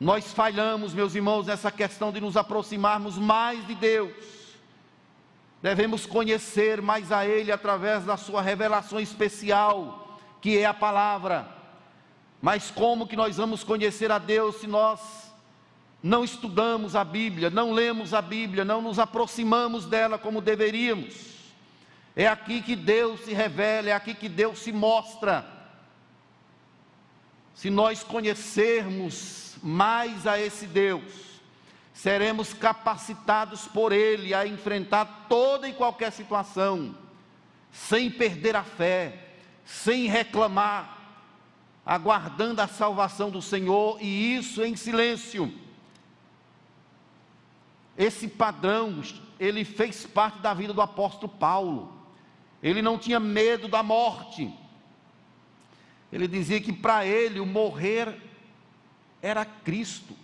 [0.00, 4.41] Nós falhamos, meus irmãos, nessa questão de nos aproximarmos mais de Deus
[5.62, 11.46] devemos conhecer mais a Ele através da Sua revelação especial, que é a palavra.
[12.40, 15.32] Mas como que nós vamos conhecer a Deus se nós
[16.02, 21.32] não estudamos a Bíblia, não lemos a Bíblia, não nos aproximamos dela como deveríamos?
[22.16, 25.46] É aqui que Deus se revela, é aqui que Deus se mostra.
[27.54, 31.31] Se nós conhecermos mais a esse Deus,
[31.92, 36.94] seremos capacitados por Ele a enfrentar toda e qualquer situação,
[37.70, 39.28] sem perder a fé,
[39.64, 40.98] sem reclamar,
[41.84, 45.52] aguardando a salvação do Senhor e isso em silêncio.
[47.96, 49.02] Esse padrão,
[49.38, 51.92] ele fez parte da vida do apóstolo Paulo.
[52.62, 54.52] Ele não tinha medo da morte.
[56.12, 58.18] Ele dizia que para ele o morrer
[59.20, 60.14] era Cristo.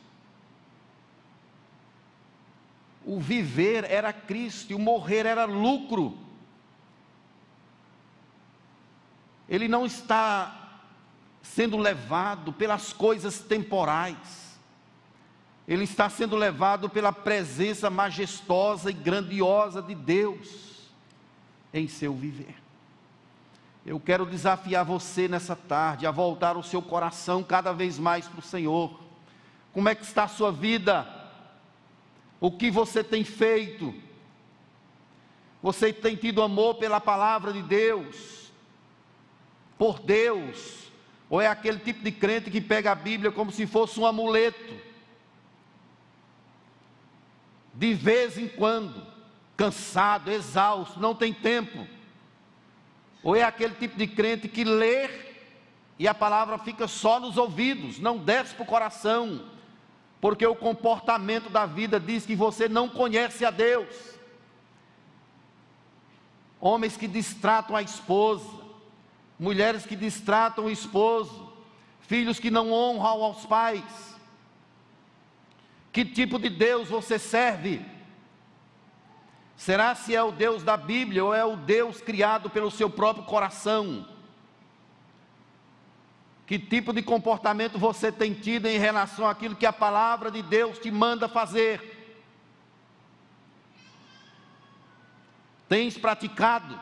[3.09, 6.18] O viver era Cristo e o morrer era lucro.
[9.48, 10.82] Ele não está
[11.42, 14.59] sendo levado pelas coisas temporais,
[15.66, 20.90] ele está sendo levado pela presença majestosa e grandiosa de Deus
[21.72, 22.56] em seu viver.
[23.86, 28.40] Eu quero desafiar você nessa tarde a voltar o seu coração cada vez mais para
[28.40, 29.00] o Senhor.
[29.72, 31.18] Como é que está a sua vida?
[32.41, 33.95] O que você tem feito?
[35.62, 38.53] Você tem tido amor pela palavra de Deus?
[39.76, 40.91] Por Deus?
[41.28, 44.74] Ou é aquele tipo de crente que pega a Bíblia como se fosse um amuleto?
[47.74, 49.07] De vez em quando,
[49.57, 51.86] cansado, exausto, não tem tempo.
[53.22, 55.09] Ou é aquele tipo de crente que lê
[55.99, 59.45] e a palavra fica só nos ouvidos, não desce para o coração,
[60.21, 63.89] porque o comportamento da vida diz que você não conhece a Deus.
[66.61, 68.49] homens que distratam a esposa,
[69.39, 71.53] mulheres que distratam o esposo,
[72.01, 74.19] filhos que não honram aos pais.
[75.93, 77.85] Que tipo de Deus você serve?
[79.57, 83.25] Será se é o Deus da Bíblia ou é o Deus criado pelo seu próprio
[83.25, 84.18] coração?
[86.49, 90.78] Que tipo de comportamento você tem tido em relação àquilo que a palavra de Deus
[90.78, 92.16] te manda fazer?
[95.68, 96.80] Tens praticado?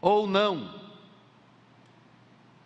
[0.00, 0.82] Ou não?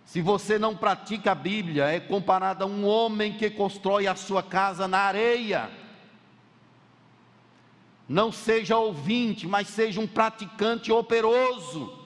[0.07, 4.43] Se você não pratica a Bíblia, é comparado a um homem que constrói a sua
[4.43, 5.71] casa na areia.
[8.09, 11.98] Não seja ouvinte, mas seja um praticante operoso.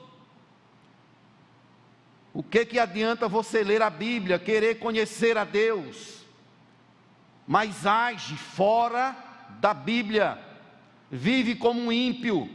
[2.35, 6.25] O que que adianta você ler a Bíblia, querer conhecer a Deus,
[7.47, 9.15] mas age fora
[9.61, 10.39] da Bíblia,
[11.11, 12.49] vive como um ímpio,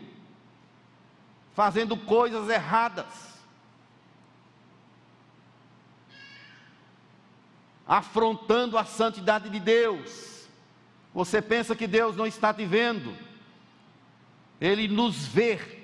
[1.54, 3.06] fazendo coisas erradas,
[7.86, 10.48] afrontando a santidade de Deus.
[11.14, 13.16] Você pensa que Deus não está te vendo?
[14.60, 15.77] Ele nos vê.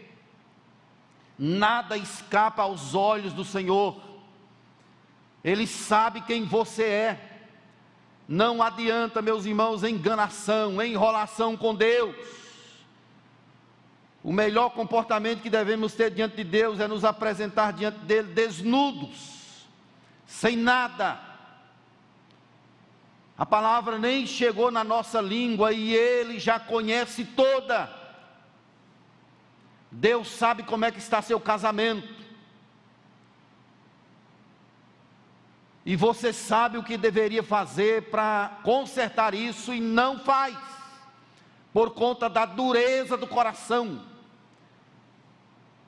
[1.38, 4.00] Nada escapa aos olhos do Senhor.
[5.44, 7.30] Ele sabe quem você é.
[8.28, 12.16] Não adianta, meus irmãos, enganação, enrolação com Deus.
[14.24, 19.68] O melhor comportamento que devemos ter diante de Deus é nos apresentar diante dele desnudos,
[20.26, 21.20] sem nada.
[23.38, 28.03] A palavra nem chegou na nossa língua e ele já conhece toda.
[29.94, 32.24] Deus sabe como é que está seu casamento.
[35.86, 40.58] E você sabe o que deveria fazer para consertar isso e não faz,
[41.72, 44.04] por conta da dureza do coração.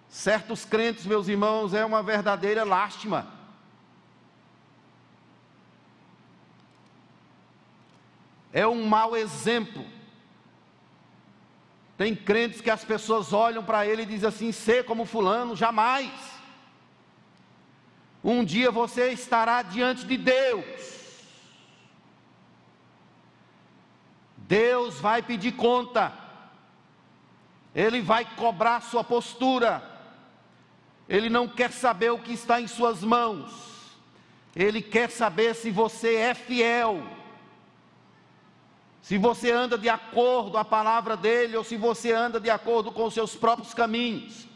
[0.07, 3.27] Certos crentes, meus irmãos, é uma verdadeira lástima.
[8.53, 9.94] É um mau exemplo
[11.97, 16.11] tem crentes que as pessoas olham para ele e dizem assim: ser como Fulano, jamais.
[18.23, 20.65] Um dia você estará diante de Deus.
[24.35, 26.13] Deus vai pedir conta,
[27.73, 29.83] Ele vai cobrar sua postura,
[31.09, 33.51] Ele não quer saber o que está em suas mãos,
[34.55, 37.03] Ele quer saber se você é fiel
[39.05, 43.05] se você anda de acordo à palavra dele ou se você anda de acordo com
[43.05, 44.47] os seus próprios caminhos.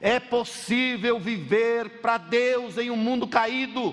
[0.00, 3.92] É possível viver para Deus em um mundo caído.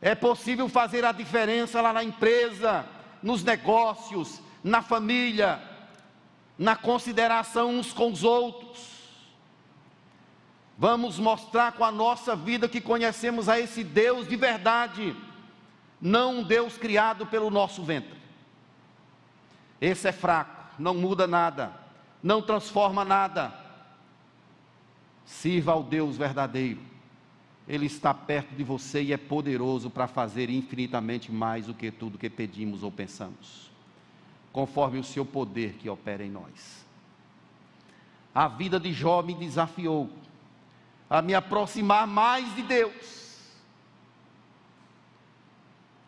[0.00, 2.84] É possível fazer a diferença lá na empresa,
[3.22, 5.62] nos negócios, na família,
[6.58, 8.80] na consideração uns com os outros.
[10.76, 15.14] Vamos mostrar com a nossa vida que conhecemos a esse Deus de verdade,
[16.00, 18.21] não um Deus criado pelo nosso ventre.
[19.82, 21.72] Esse é fraco, não muda nada,
[22.22, 23.52] não transforma nada.
[25.26, 26.78] Sirva ao Deus verdadeiro.
[27.66, 32.16] Ele está perto de você e é poderoso para fazer infinitamente mais do que tudo
[32.16, 33.72] que pedimos ou pensamos,
[34.52, 36.86] conforme o seu poder que opera em nós.
[38.32, 40.08] A vida de Jó me desafiou
[41.10, 43.21] a me aproximar mais de Deus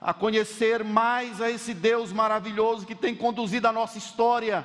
[0.05, 4.62] a conhecer mais a esse Deus maravilhoso que tem conduzido a nossa história.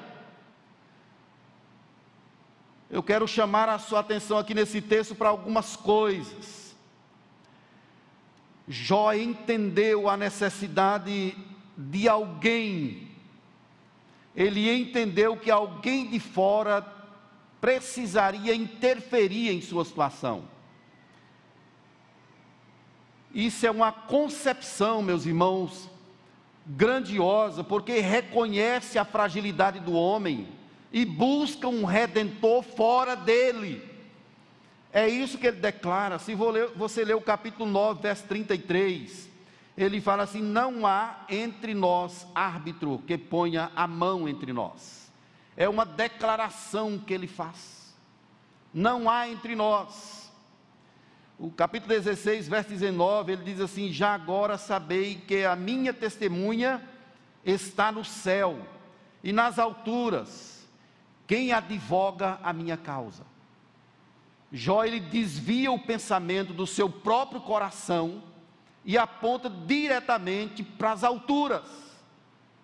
[2.90, 6.76] Eu quero chamar a sua atenção aqui nesse texto para algumas coisas.
[8.68, 11.38] Jó entendeu a necessidade
[11.78, 13.10] de alguém,
[14.36, 16.86] ele entendeu que alguém de fora
[17.62, 20.59] precisaria interferir em sua situação.
[23.34, 25.90] Isso é uma concepção, meus irmãos,
[26.66, 30.48] grandiosa, porque reconhece a fragilidade do homem
[30.92, 33.88] e busca um redentor fora dele.
[34.92, 36.18] É isso que ele declara.
[36.18, 39.30] Se você ler o capítulo 9, verso 33,
[39.78, 45.12] ele fala assim: Não há entre nós árbitro que ponha a mão entre nós.
[45.56, 47.96] É uma declaração que ele faz.
[48.74, 50.19] Não há entre nós
[51.40, 56.84] o capítulo 16, verso 19, ele diz assim: Já agora sabei que a minha testemunha
[57.46, 58.60] está no céu
[59.24, 60.68] e nas alturas,
[61.26, 63.24] quem advoga a minha causa?
[64.52, 68.22] Jó ele desvia o pensamento do seu próprio coração
[68.84, 71.64] e aponta diretamente para as alturas,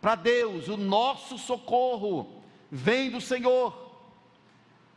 [0.02, 3.85] para Deus, o nosso socorro vem do Senhor.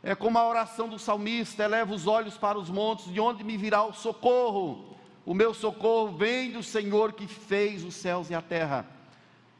[0.01, 3.57] É como a oração do salmista: eleva os olhos para os montes, de onde me
[3.57, 4.97] virá o socorro?
[5.25, 8.85] O meu socorro vem do Senhor que fez os céus e a terra.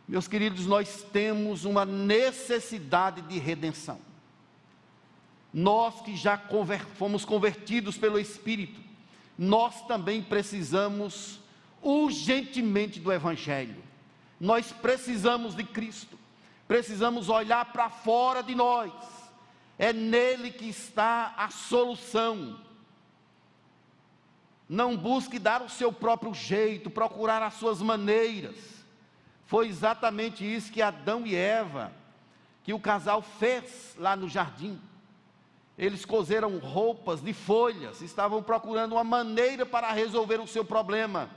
[0.08, 4.00] Meus queridos, nós temos uma necessidade de redenção.
[5.54, 8.82] Nós que já conver fomos convertidos pelo Espírito,
[9.38, 11.40] nós também precisamos
[11.82, 13.84] urgentemente do Evangelho.
[14.40, 16.18] Nós precisamos de Cristo,
[16.68, 18.92] precisamos olhar para fora de nós,
[19.80, 22.60] é nele que está a solução.
[24.68, 28.58] Não busque dar o seu próprio jeito, procurar as suas maneiras.
[29.46, 31.94] Foi exatamente isso que Adão e Eva,
[32.62, 34.80] que o casal fez lá no jardim.
[35.78, 41.30] Eles cozeram roupas de folhas, estavam procurando uma maneira para resolver o seu problema.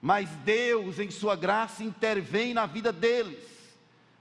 [0.00, 3.59] Mas Deus, em Sua graça, intervém na vida deles,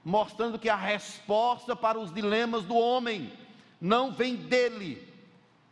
[0.03, 3.31] mostrando que a resposta para os dilemas do homem
[3.79, 5.07] não vem dele,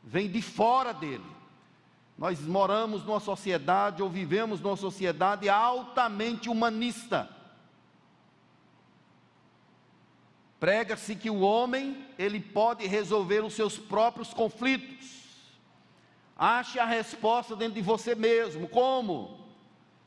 [0.04, 1.26] vem de fora dele.
[2.18, 7.30] Nós moramos numa sociedade ou vivemos numa sociedade altamente humanista
[10.60, 15.06] Prega-se que o homem, ele pode resolver os seus próprios conflitos.
[16.36, 18.68] Ache a resposta dentro de você mesmo.
[18.68, 19.40] Como?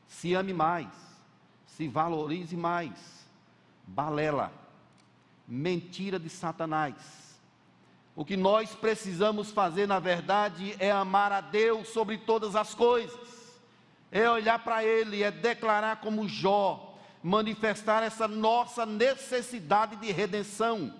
[0.07, 0.89] Se ame mais,
[1.65, 3.20] se valorize mais.
[3.91, 4.53] Balela,
[5.45, 7.39] mentira de Satanás.
[8.15, 13.59] O que nós precisamos fazer, na verdade, é amar a Deus sobre todas as coisas,
[14.11, 20.93] é olhar para Ele, é declarar como Jó: manifestar essa nossa necessidade de redenção.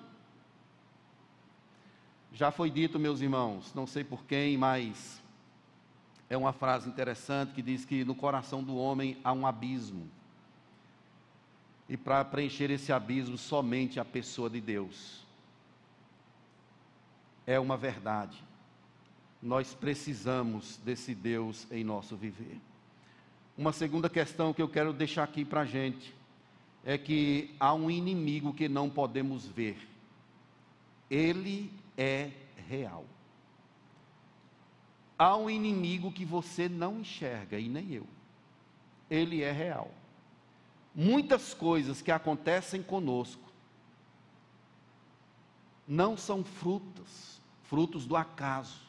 [2.34, 5.22] Já foi dito, meus irmãos, não sei por quem, mas
[6.30, 10.10] é uma frase interessante que diz que no coração do homem há um abismo.
[11.92, 15.26] E para preencher esse abismo, somente a pessoa de Deus.
[17.46, 18.42] É uma verdade.
[19.44, 22.62] Nós precisamos desse Deus em nosso viver.
[23.58, 26.16] Uma segunda questão que eu quero deixar aqui para a gente
[26.86, 29.78] é que há um inimigo que não podemos ver.
[31.10, 32.32] Ele é
[32.70, 33.04] real.
[35.20, 38.08] Há um inimigo que você não enxerga e nem eu.
[39.10, 39.92] Ele é real.
[40.94, 43.52] Muitas coisas que acontecem conosco
[45.88, 48.80] não são frutas, frutos do acaso.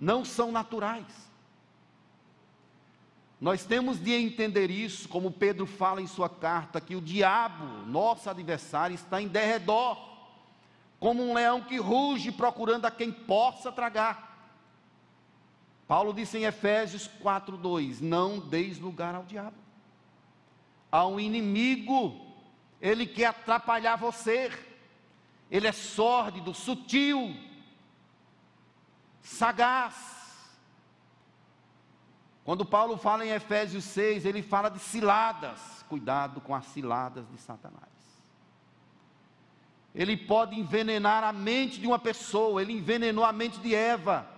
[0.00, 1.06] Não são naturais.
[3.40, 8.30] Nós temos de entender isso, como Pedro fala em sua carta, que o diabo, nosso
[8.30, 9.98] adversário, está em derredor,
[10.98, 14.32] como um leão que ruge procurando a quem possa tragar.
[15.86, 19.63] Paulo disse em Efésios 4:2: Não deis lugar ao diabo.
[20.94, 22.14] Há um inimigo,
[22.80, 24.48] ele quer atrapalhar você.
[25.50, 27.34] Ele é sórdido, sutil,
[29.20, 29.96] sagaz.
[32.44, 35.84] Quando Paulo fala em Efésios 6, ele fala de ciladas.
[35.88, 37.82] Cuidado com as ciladas de Satanás.
[39.92, 44.30] Ele pode envenenar a mente de uma pessoa, ele envenenou a mente de Eva.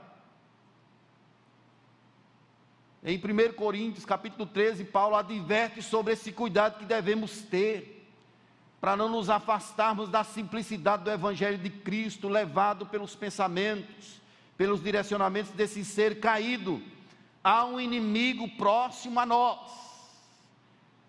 [3.08, 8.10] Em 1 Coríntios, capítulo 13, Paulo adverte sobre esse cuidado que devemos ter,
[8.80, 14.20] para não nos afastarmos da simplicidade do Evangelho de Cristo, levado pelos pensamentos,
[14.58, 16.82] pelos direcionamentos desse ser caído
[17.46, 19.70] há um inimigo próximo a nós.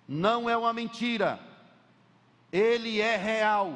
[0.08, 1.40] Não é uma mentira.
[2.52, 3.76] Ele é real.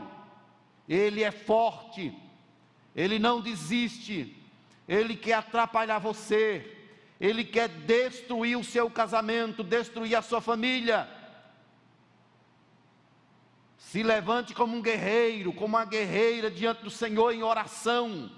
[0.88, 2.16] Ele é forte.
[2.96, 4.38] Ele não desiste.
[4.88, 6.81] Ele quer atrapalhar você.
[7.22, 11.08] Ele quer destruir o seu casamento, destruir a sua família.
[13.78, 18.30] Se levante como um guerreiro, como uma guerreira diante do Senhor em oração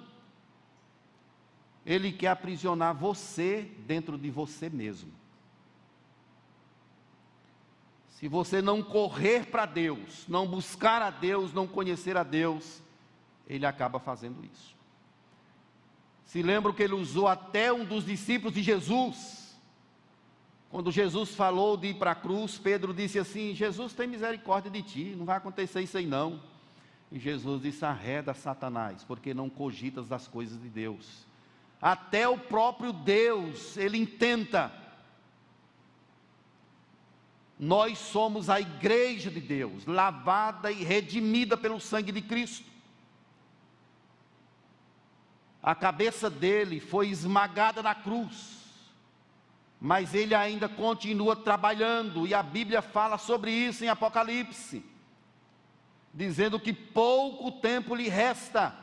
[1.85, 5.11] ele quer aprisionar você dentro de você mesmo.
[8.09, 12.81] Se você não correr para Deus, não buscar a Deus, não conhecer a Deus,
[13.47, 14.73] ele acaba fazendo isso.
[16.25, 19.55] Se lembra que ele usou até um dos discípulos de Jesus.
[20.69, 24.81] Quando Jesus falou de ir para a cruz, Pedro disse assim: Jesus tem misericórdia de
[24.81, 26.41] ti, não vai acontecer isso aí não.
[27.11, 31.27] E Jesus disse: arreda Satanás, porque não cogitas das coisas de Deus
[31.83, 34.71] até o próprio Deus, ele intenta.
[37.59, 42.71] Nós somos a igreja de Deus, lavada e redimida pelo sangue de Cristo.
[45.63, 48.59] A cabeça dele foi esmagada na cruz,
[49.79, 54.83] mas ele ainda continua trabalhando, e a Bíblia fala sobre isso em Apocalipse.
[56.13, 58.75] dizendo que pouco tempo lhe resta.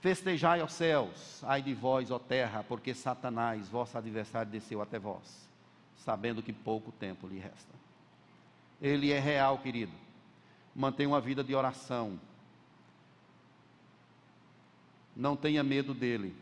[0.00, 5.48] Festejai, aos céus, ai de vós, ó terra, porque Satanás, vosso adversário, desceu até vós,
[5.96, 7.74] sabendo que pouco tempo lhe resta.
[8.80, 9.92] Ele é real, querido.
[10.74, 12.18] Mantenha uma vida de oração.
[15.20, 16.34] Não tenha medo dele.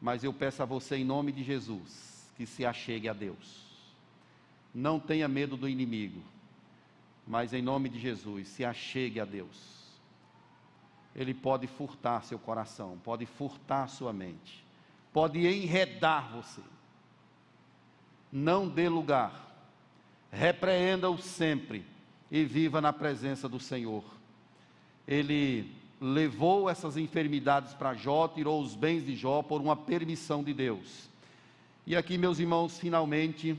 [0.00, 3.62] Mas eu peço a você, em nome de Jesus, que se achegue a Deus.
[4.74, 6.22] Não tenha medo do inimigo.
[7.26, 9.82] Mas em nome de Jesus, se achegue a Deus
[11.14, 14.64] ele pode furtar seu coração, pode furtar sua mente,
[15.12, 16.62] pode enredar você.
[18.30, 19.32] Não dê lugar,
[20.30, 21.84] repreenda-o sempre
[22.30, 24.04] e viva na presença do Senhor.
[25.06, 25.70] Ele
[26.02, 31.08] levou essas enfermidades para Jó, tirou os bens de Jó por uma permissão de Deus.
[31.86, 33.56] E aqui, meus irmãos, finalmente,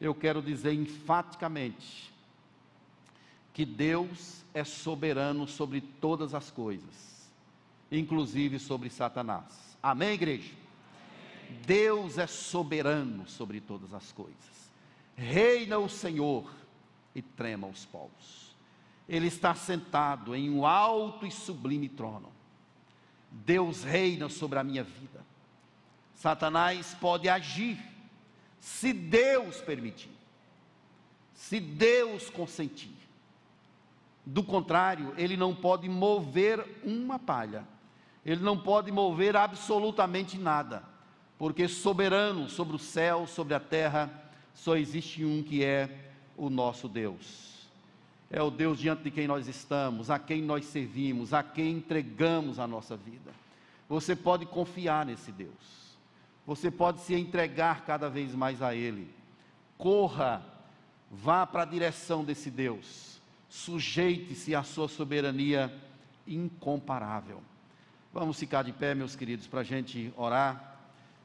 [0.00, 2.10] eu quero dizer enfaticamente
[3.52, 7.28] que Deus é soberano sobre todas as coisas,
[7.92, 9.76] inclusive sobre Satanás.
[9.82, 10.50] Amém, igreja?
[10.52, 11.60] Amém.
[11.66, 14.72] Deus é soberano sobre todas as coisas.
[15.14, 16.50] Reina o Senhor
[17.14, 18.53] e trema os povos.
[19.08, 22.32] Ele está sentado em um alto e sublime trono.
[23.30, 25.24] Deus reina sobre a minha vida.
[26.14, 27.78] Satanás pode agir
[28.58, 30.10] se Deus permitir,
[31.34, 32.94] se Deus consentir.
[34.24, 37.66] Do contrário, ele não pode mover uma palha,
[38.24, 40.82] ele não pode mover absolutamente nada,
[41.36, 44.10] porque soberano sobre o céu, sobre a terra,
[44.54, 47.53] só existe um que é o nosso Deus.
[48.30, 52.58] É o Deus diante de quem nós estamos, a quem nós servimos, a quem entregamos
[52.58, 53.30] a nossa vida.
[53.88, 55.96] Você pode confiar nesse Deus,
[56.46, 59.08] você pode se entregar cada vez mais a Ele.
[59.76, 60.44] Corra,
[61.10, 63.14] vá para a direção desse Deus
[63.54, 65.72] sujeite-se à sua soberania
[66.26, 67.40] incomparável.
[68.12, 70.76] Vamos ficar de pé, meus queridos, para a gente orar.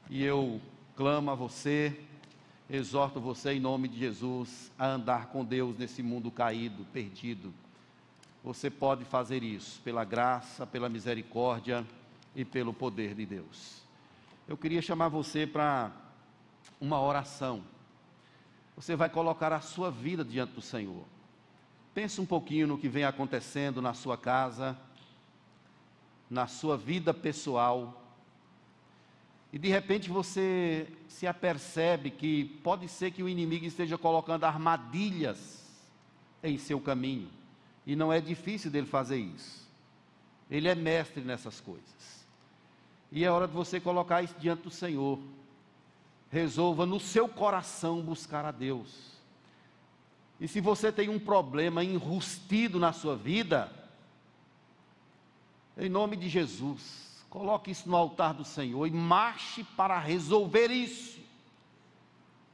[0.08, 0.60] E eu
[0.94, 1.98] clamo a você,
[2.70, 7.52] exorto você em nome de Jesus a andar com Deus nesse mundo caído, perdido.
[8.44, 11.84] Você pode fazer isso pela graça, pela misericórdia
[12.34, 13.82] e pelo poder de Deus.
[14.46, 15.90] Eu queria chamar você para
[16.80, 17.62] uma oração.
[18.76, 21.04] Você vai colocar a sua vida diante do Senhor.
[21.92, 24.78] Pense um pouquinho no que vem acontecendo na sua casa,
[26.30, 27.99] na sua vida pessoal.
[29.52, 35.66] E de repente você se apercebe que pode ser que o inimigo esteja colocando armadilhas
[36.42, 37.28] em seu caminho.
[37.86, 39.68] E não é difícil dele fazer isso.
[40.50, 42.24] Ele é mestre nessas coisas.
[43.10, 45.18] E é hora de você colocar isso diante do Senhor.
[46.30, 49.10] Resolva no seu coração buscar a Deus.
[50.40, 53.70] E se você tem um problema enrustido na sua vida,
[55.76, 61.20] em nome de Jesus, coloque isso no altar do Senhor e marche para resolver isso.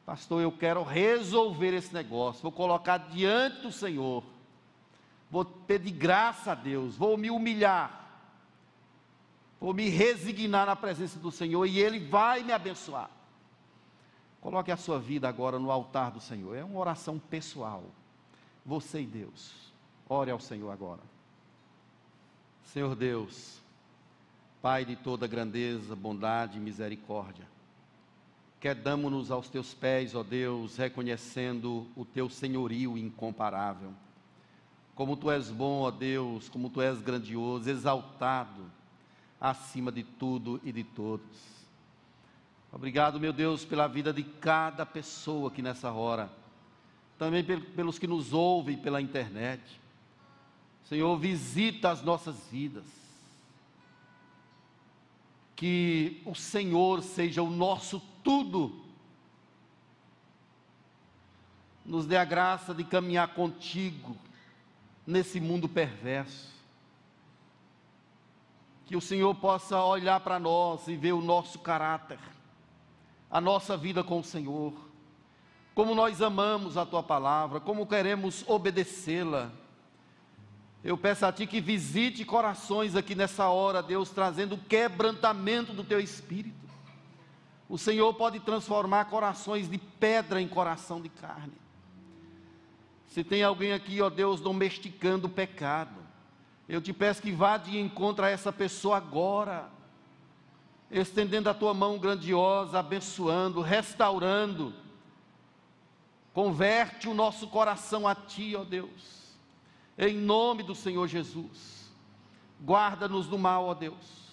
[0.05, 4.23] Pastor, eu quero resolver esse negócio, vou colocar diante do Senhor,
[5.29, 8.07] vou pedir graça a Deus, vou me humilhar,
[9.59, 13.11] vou me resignar na presença do Senhor e Ele vai me abençoar.
[14.41, 16.55] Coloque a sua vida agora no altar do Senhor.
[16.55, 17.83] É uma oração pessoal.
[18.65, 19.73] Você e Deus.
[20.09, 21.03] Ore ao Senhor agora.
[22.63, 23.61] Senhor Deus,
[24.67, 27.47] Pai de toda grandeza, bondade e misericórdia,
[28.59, 33.93] quedamos-nos aos teus pés, ó Deus, reconhecendo o teu senhorio incomparável.
[34.93, 38.65] Como tu és bom, ó Deus, como tu és grandioso, exaltado
[39.41, 41.39] acima de tudo e de todos.
[42.73, 46.29] Obrigado, meu Deus, pela vida de cada pessoa aqui nessa hora.
[47.17, 49.63] Também pelos que nos ouvem pela internet.
[50.89, 52.96] Senhor, visita as nossas vidas.
[55.57, 58.85] Que o Senhor seja o nosso tudo.
[61.85, 64.17] Nos dê a graça de caminhar contigo
[65.05, 66.55] nesse mundo perverso.
[68.85, 72.21] Que o Senhor possa olhar para nós e ver o nosso caráter
[73.31, 74.73] a nossa vida com o Senhor,
[75.75, 79.53] como nós amamos a tua palavra, como queremos obedecê-la.
[80.87, 85.99] Eu peço a ti que visite corações aqui nessa hora, Deus, trazendo quebrantamento do teu
[85.99, 86.55] espírito.
[87.69, 91.55] O Senhor pode transformar corações de pedra em coração de carne.
[93.09, 96.01] Se tem alguém aqui, ó Deus, domesticando o pecado,
[96.69, 99.69] eu te peço que vá de encontro a essa pessoa agora
[100.89, 104.73] estendendo a tua mão grandiosa, abençoando, restaurando.
[106.33, 109.26] Converte o nosso coração a ti, ó Deus.
[109.99, 111.91] Em nome do Senhor Jesus.
[112.63, 114.27] Guarda-nos do mal, ó Deus.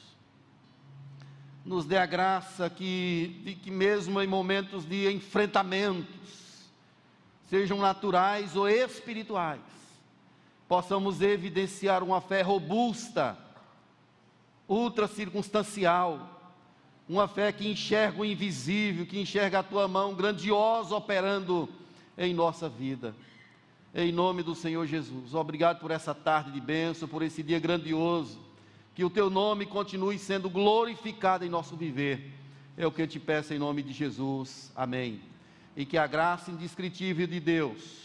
[1.63, 6.69] Nos dê a graça que, de que mesmo em momentos de enfrentamentos,
[7.49, 9.61] sejam naturais ou espirituais,
[10.67, 13.37] possamos evidenciar uma fé robusta,
[14.67, 16.41] ultra circunstancial,
[17.07, 21.69] uma fé que enxerga o invisível, que enxerga a tua mão grandiosa operando
[22.17, 23.15] em nossa vida.
[23.95, 28.39] Em nome do Senhor Jesus, obrigado por essa tarde de bênção, por esse dia grandioso.
[28.95, 32.31] Que o teu nome continue sendo glorificado em nosso viver.
[32.75, 34.71] É o que eu te peço em nome de Jesus.
[34.75, 35.21] Amém.
[35.75, 38.01] E que a graça indescritível de Deus,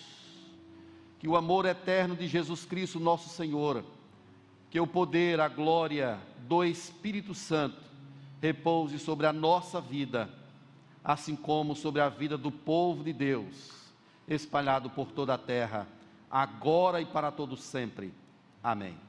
[1.19, 3.83] que o amor eterno de Jesus Cristo, nosso Senhor,
[4.71, 7.81] que o poder, a glória do Espírito Santo
[8.43, 10.29] repouse sobre a nossa vida,
[11.03, 13.78] assim como sobre a vida do povo de Deus,
[14.29, 15.87] espalhado por toda a terra,
[16.31, 18.13] agora e para todos sempre.
[18.63, 19.08] Amém.